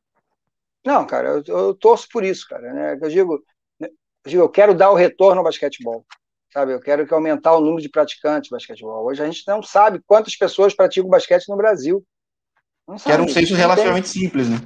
[0.86, 2.74] Não, cara, eu, eu torço por isso, cara.
[2.74, 3.00] Né?
[3.02, 3.44] Eu digo,
[3.80, 3.90] eu
[4.28, 6.06] digo, eu quero dar o retorno ao basquetebol.
[6.54, 9.06] Sabe, eu quero que aumentar o número de praticantes de basquetebol.
[9.06, 12.06] Hoje a gente não sabe quantas pessoas praticam basquete no Brasil.
[12.88, 13.10] Não sabe.
[13.10, 14.58] Que era um censo relativamente simples, né?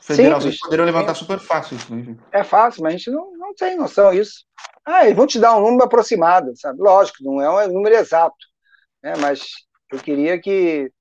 [0.00, 1.94] Federações poderiam levantar super fácil isso.
[1.94, 2.16] Né?
[2.32, 4.44] É fácil, mas a gente não, não tem noção disso.
[4.84, 6.80] Ah, eles vão te dar um número aproximado, sabe?
[6.80, 8.36] Lógico, não é um número exato,
[9.02, 9.14] né?
[9.18, 9.46] mas
[9.90, 10.92] eu queria que,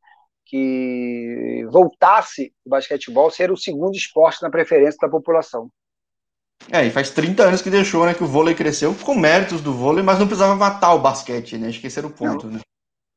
[0.46, 5.70] que voltasse o basquetebol ser o segundo esporte na preferência da população.
[6.72, 9.74] É, e faz 30 anos que deixou, né, que o vôlei cresceu com méritos do
[9.74, 11.70] vôlei, mas não precisava matar o basquete, né?
[11.98, 12.54] Era o ponto, não.
[12.54, 12.60] né?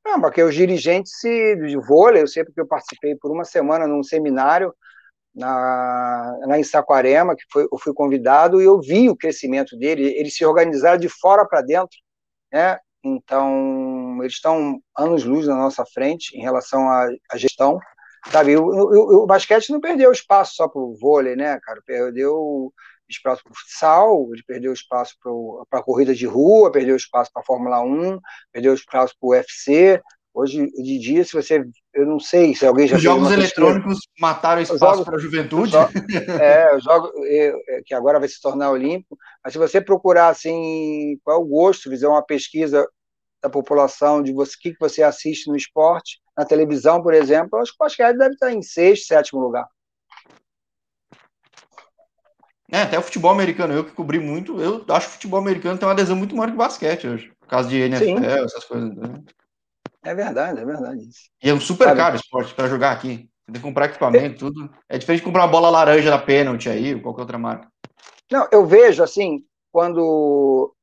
[0.04, 4.02] Não, porque os dirigentes de vôlei, eu sempre que eu participei por uma semana num
[4.02, 4.74] seminário
[5.34, 10.02] na, lá em Saquarema, que foi, eu fui convidado, e eu vi o crescimento dele,
[10.16, 11.96] eles se organizaram de fora para dentro,
[12.52, 12.78] né?
[13.04, 17.78] Então, eles estão anos-luz na nossa frente em relação à, à gestão,
[18.30, 18.56] sabe?
[18.56, 21.80] O, o, o, basquete não perdeu espaço só para o vôlei, né, cara?
[21.84, 22.72] Perdeu
[23.08, 25.14] espaço para o futsal, ele perdeu espaço
[25.70, 28.18] para a corrida de rua, perdeu espaço para a Fórmula 1,
[28.52, 30.00] perdeu espaço para o UFC.
[30.34, 31.64] Hoje de dia, se você.
[31.92, 32.96] Eu não sei se alguém já.
[32.96, 35.72] Os jogos eletrônicos mataram espaço para a juventude.
[36.40, 39.16] é, o jogo é, que agora vai se tornar olímpico.
[39.42, 42.86] Mas se você procurar assim, qual é o gosto, fizer uma pesquisa
[43.42, 47.72] da população, de você, o que você assiste no esporte, na televisão, por exemplo, acho
[47.72, 49.66] que o basquete deve estar em sexto, sétimo lugar.
[52.70, 55.78] É, até o futebol americano, eu que cobri muito, eu acho que o futebol americano
[55.78, 58.26] tem uma adesão muito maior que o basquete hoje, por causa de NFL, Sim.
[58.26, 58.94] essas coisas.
[58.94, 59.22] Né?
[60.04, 61.08] É verdade, é verdade.
[61.42, 61.96] E é um super Sabe?
[61.96, 63.28] caro esporte para jogar aqui.
[63.46, 64.70] Tem que comprar equipamento, tudo.
[64.86, 67.66] É diferente de comprar uma bola laranja da pênalti aí, ou qualquer outra marca.
[68.30, 70.74] Não, eu vejo assim, quando.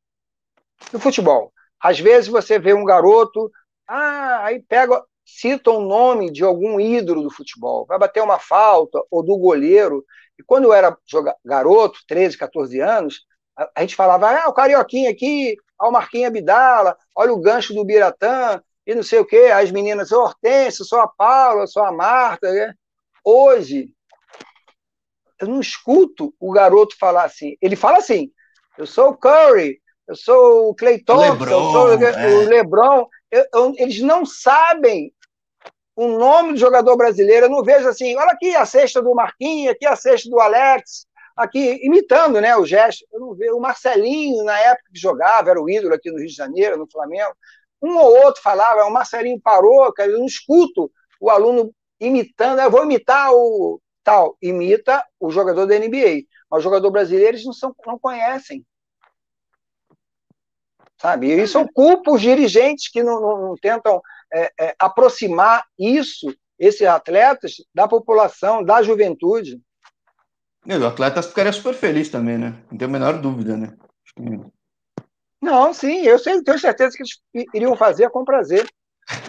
[0.91, 1.53] No futebol,
[1.85, 3.51] às vezes você vê um garoto,
[3.87, 8.99] ah, aí pega, cita um nome de algum ídolo do futebol, vai bater uma falta,
[9.11, 10.03] ou do goleiro,
[10.39, 10.97] e quando eu era
[11.45, 13.21] garoto, 13, 14 anos,
[13.55, 17.85] a, a gente falava, ah, o Carioquinha aqui, o Marquinhos Abdala, olha o gancho do
[17.85, 19.51] Biratã, e não sei o quê.
[19.53, 22.51] As meninas, sou Hortência, sou a Paula, sou a Marta.
[22.51, 22.73] Né?
[23.23, 23.91] Hoje,
[25.39, 27.55] eu não escuto o garoto falar assim.
[27.61, 28.31] Ele fala assim,
[28.75, 32.35] eu sou o Curry, eu sou o Clay Thompson, Lebron, eu sou é.
[32.35, 33.07] o LeBron.
[33.31, 35.11] Eu, eu, eles não sabem
[35.95, 37.47] o nome do jogador brasileiro.
[37.47, 41.07] Eu não vejo assim, olha aqui a cesta do Marquinhos, aqui a cesta do Alex,
[41.35, 43.05] aqui imitando né, o gesto.
[43.11, 46.27] Eu não vejo o Marcelinho, na época que jogava, era o ídolo aqui no Rio
[46.27, 47.33] de Janeiro, no Flamengo.
[47.81, 52.69] Um ou outro falava, o Marcelinho parou, cara, eu não escuto o aluno imitando, eu
[52.69, 56.23] vou imitar o tal, imita o jogador da NBA.
[56.49, 58.63] Mas o jogador brasileiro eles não, são, não conhecem.
[61.05, 61.27] Sabe?
[61.27, 64.01] E isso ocupa os dirigentes que não, não, não tentam
[64.33, 69.61] é, é, aproximar isso, esses atletas, da população, da juventude.
[70.65, 72.55] E o atleta ficaria super feliz também, né?
[72.71, 73.77] Não tenho a menor dúvida, né?
[75.39, 78.67] Não, sim, eu sei, tenho certeza que eles iriam fazer com prazer.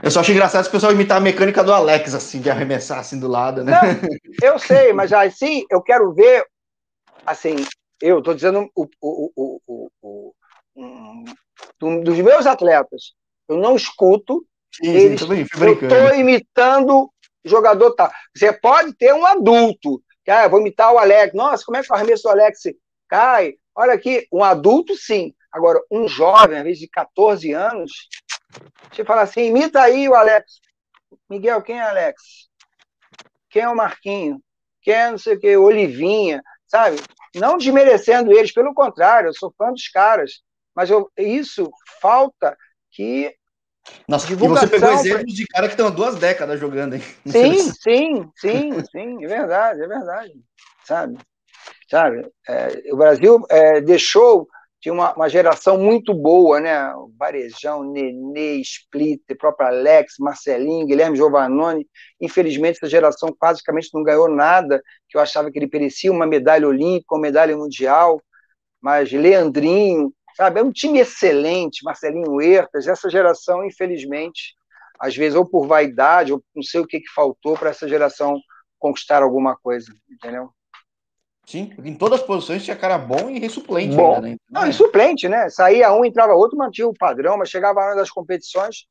[0.03, 3.21] Eu só acho engraçado o pessoal imitar a mecânica do Alex, assim, de arremessar assim
[3.21, 3.73] do lado, né?
[3.73, 6.43] Não, eu sei, mas assim, eu quero ver,
[7.27, 7.55] assim,
[8.01, 10.35] eu estou dizendo o, o, o, o,
[10.75, 11.25] um,
[11.79, 13.15] dos meus atletas,
[13.49, 14.47] eu não escuto
[14.83, 17.11] Sim, Eles, sim, eu estou imitando
[17.45, 18.11] jogador tal.
[18.37, 21.33] Você pode ter um adulto, que ah, vou imitar o Alex.
[21.35, 22.61] Nossa, como é que o arremesso do Alex
[23.09, 23.55] cai?
[23.75, 25.35] Olha aqui, um adulto sim.
[25.51, 27.91] Agora, um jovem, às vezes de 14 anos,
[28.93, 30.61] você fala assim, imita aí o Alex.
[31.31, 32.23] Miguel, quem é Alex?
[33.49, 34.43] Quem é o Marquinho?
[34.83, 37.01] Quem é não sei o que, Olivinha, sabe?
[37.35, 40.43] Não desmerecendo eles, pelo contrário, eu sou fã dos caras.
[40.77, 41.71] Mas eu, isso
[42.01, 42.57] falta
[42.93, 43.35] que
[44.09, 47.03] nossa, e você pegou exemplos de cara que estão há duas décadas jogando, hein?
[47.25, 50.33] Sim, sim, sim, sim, é verdade, é verdade.
[50.85, 51.19] Sabe?
[51.89, 52.29] Sabe?
[52.49, 54.49] É, o Brasil é, deixou
[54.81, 56.95] tinha uma, uma, geração muito boa, né?
[56.95, 61.89] O Varejão, Nenê, Splitter, próprio Alex, Marcelinho, Guilherme Giovannone.
[62.21, 66.69] Infelizmente, essa geração basicamente não ganhou nada, que eu achava que ele merecia uma medalha
[66.69, 68.23] olímpica, uma medalha mundial.
[68.81, 70.61] Mas Leandrinho, Sabe?
[70.61, 74.55] É um time excelente, Marcelinho Huertas, essa geração, infelizmente,
[75.01, 78.39] às vezes, ou por vaidade, ou não sei o que, que faltou para essa geração
[78.79, 80.51] conquistar alguma coisa, entendeu?
[81.47, 83.97] Sim, em todas as posições tinha cara bom e ressuplente.
[83.97, 84.17] Bom.
[84.17, 84.37] Ainda, né?
[84.51, 85.49] Não, e suplente, né?
[85.49, 88.87] Saía um, entrava outro, mantinha o padrão, mas chegava na hora das competições,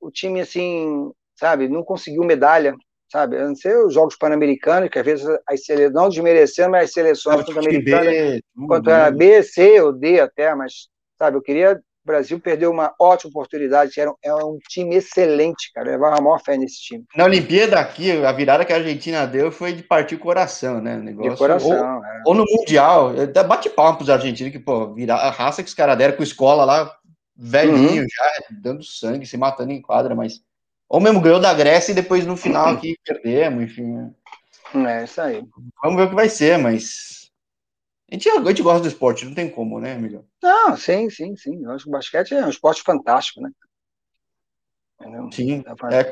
[0.00, 2.74] o time, assim, sabe, não conseguiu medalha
[3.10, 3.36] sabe?
[3.36, 6.92] A não ser os Jogos Pan-Americanos, que às vezes as seleções, não desmerecendo, mas as
[6.92, 10.88] seleções pan-americanas, quanto era B, C ou D até, mas,
[11.18, 14.00] sabe, eu queria Brasil perdeu uma ótima oportunidade.
[14.00, 15.88] Era, é um time excelente, cara.
[15.88, 17.04] Eu levava a maior fé nesse time.
[17.14, 20.96] Na Olimpíada aqui, a virada que a Argentina deu foi de partir o coração, né?
[20.96, 22.22] O negócio, de coração, ou, é.
[22.24, 23.12] ou no Mundial.
[23.46, 26.64] Bate palma pros argentinos, que, pô, virar, a raça que os caras deram com escola
[26.64, 26.90] lá,
[27.36, 28.08] velhinho uhum.
[28.08, 28.32] já,
[28.62, 30.40] dando sangue, se matando em quadra, mas.
[30.88, 34.10] Ou mesmo ganhou da Grécia e depois no final aqui perdemos, enfim.
[34.74, 35.00] Né?
[35.00, 35.44] É, isso aí.
[35.82, 37.30] Vamos ver o que vai ser, mas.
[38.10, 40.24] A gente, a gente gosta do esporte, não tem como, né, Miguel?
[40.42, 41.62] Não, sim, sim, sim.
[41.62, 43.50] Eu acho que o basquete é um esporte fantástico, né?
[44.98, 45.28] Entendeu?
[45.30, 45.62] Sim.
[45.92, 46.10] É,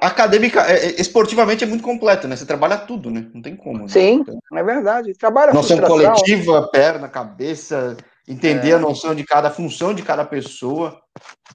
[0.00, 2.36] acadêmica, é, é, esportivamente é muito completo, né?
[2.36, 3.30] Você trabalha tudo, né?
[3.34, 3.80] Não tem como.
[3.80, 3.88] Né?
[3.88, 5.14] Sim, então, é verdade.
[5.14, 7.96] Trabalha Noção coletiva, perna, cabeça,
[8.28, 8.74] entender é.
[8.74, 11.00] a noção de cada função de cada pessoa.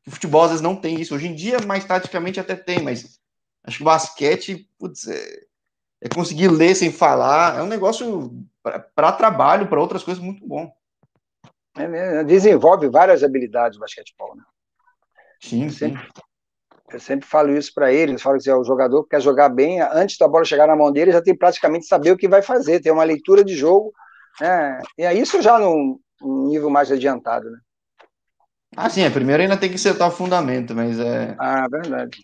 [0.08, 1.16] O futebol às vezes não tem isso.
[1.16, 3.20] Hoje em dia, mais taticamente até tem, mas
[3.64, 5.44] acho que o basquete, putz, é,
[6.02, 8.34] é conseguir ler sem falar, é um negócio
[8.96, 10.72] para trabalho, para outras coisas muito bom.
[11.78, 14.44] É Desenvolve várias habilidades o basquetebol, né?
[15.40, 16.10] Sim, eu sempre,
[16.92, 19.82] eu sempre falo isso para eles, falo que é o jogador que quer jogar bem,
[19.82, 22.80] antes da bola chegar na mão dele, já tem praticamente saber o que vai fazer,
[22.80, 23.94] tem uma leitura de jogo,
[24.40, 24.80] né?
[24.98, 27.60] E é isso já num, num nível mais adiantado, né?
[28.76, 31.36] Ah, sim, é, primeiro ainda tem que acertar o fundamento, mas é.
[31.38, 32.20] Ah, verdade.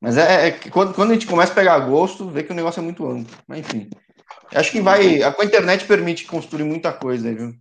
[0.00, 2.54] Mas é, é que quando, quando a gente começa a pegar gosto, vê que o
[2.54, 3.36] negócio é muito amplo.
[3.46, 3.88] Mas enfim.
[4.54, 5.22] Acho que vai.
[5.22, 7.54] A, a internet permite construir muita coisa, viu?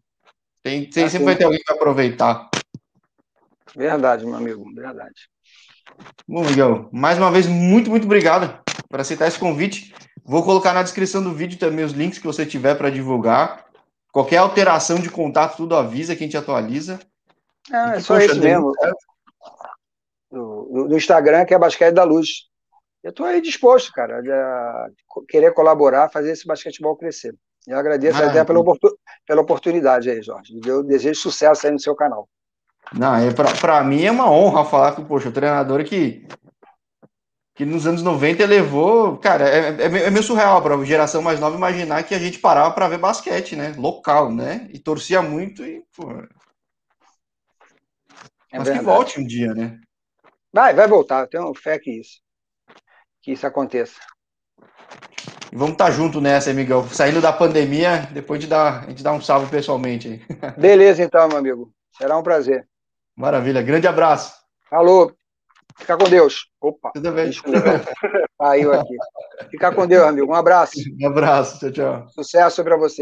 [0.63, 2.49] Tem, tem sempre vai ter alguém para aproveitar.
[3.75, 5.29] Verdade, meu amigo, verdade.
[6.27, 9.93] Bom, Miguel, mais uma vez, muito, muito obrigado por aceitar esse convite.
[10.23, 13.65] Vou colocar na descrição do vídeo também os links que você tiver para divulgar.
[14.11, 16.99] Qualquer alteração de contato, tudo avisa que a gente atualiza.
[17.72, 18.74] Ah, é só isso mesmo
[20.32, 22.49] no, no Instagram, que é Basquete da Luz.
[23.03, 24.88] Eu estou aí disposto, cara, a
[25.28, 27.36] querer colaborar, fazer esse basquetebol crescer.
[27.68, 28.89] Eu agradeço ah, até pela, oportun,
[29.26, 30.59] pela oportunidade aí, Jorge.
[30.66, 32.28] Eu desejo sucesso aí no seu canal.
[32.93, 36.28] Não, é para mim é uma honra falar com poxa, o treinador que,
[37.55, 39.18] que nos anos 90 levou.
[39.18, 42.39] Cara, é, é, é meio surreal para a geração mais nova imaginar que a gente
[42.39, 43.74] parava para ver basquete, né?
[43.78, 44.68] Local, né?
[44.74, 45.84] E torcia muito e.
[45.95, 46.07] Pô...
[48.51, 48.79] É Mas verdade.
[48.79, 49.79] que volte um dia, né?
[50.53, 51.21] Vai, vai voltar.
[51.21, 52.19] Eu tenho fé que isso.
[53.21, 53.99] Que isso aconteça.
[55.53, 56.87] Vamos estar tá junto nessa, Miguel.
[56.89, 60.25] Saindo da pandemia, depois de dar, a gente dá um salve pessoalmente.
[60.57, 61.73] Beleza, então, meu amigo.
[61.97, 62.67] Será um prazer.
[63.15, 63.61] Maravilha.
[63.61, 64.33] Grande abraço.
[64.69, 65.13] Falou.
[65.77, 66.45] Fica com Deus.
[66.59, 66.91] Opa.
[66.93, 67.31] Tudo bem.
[68.37, 68.95] Saiu aqui.
[69.49, 70.31] Fica com Deus, amigo.
[70.31, 70.73] Um abraço.
[71.01, 71.59] Um abraço.
[71.59, 72.09] Tchau, tchau.
[72.09, 72.99] Sucesso para você.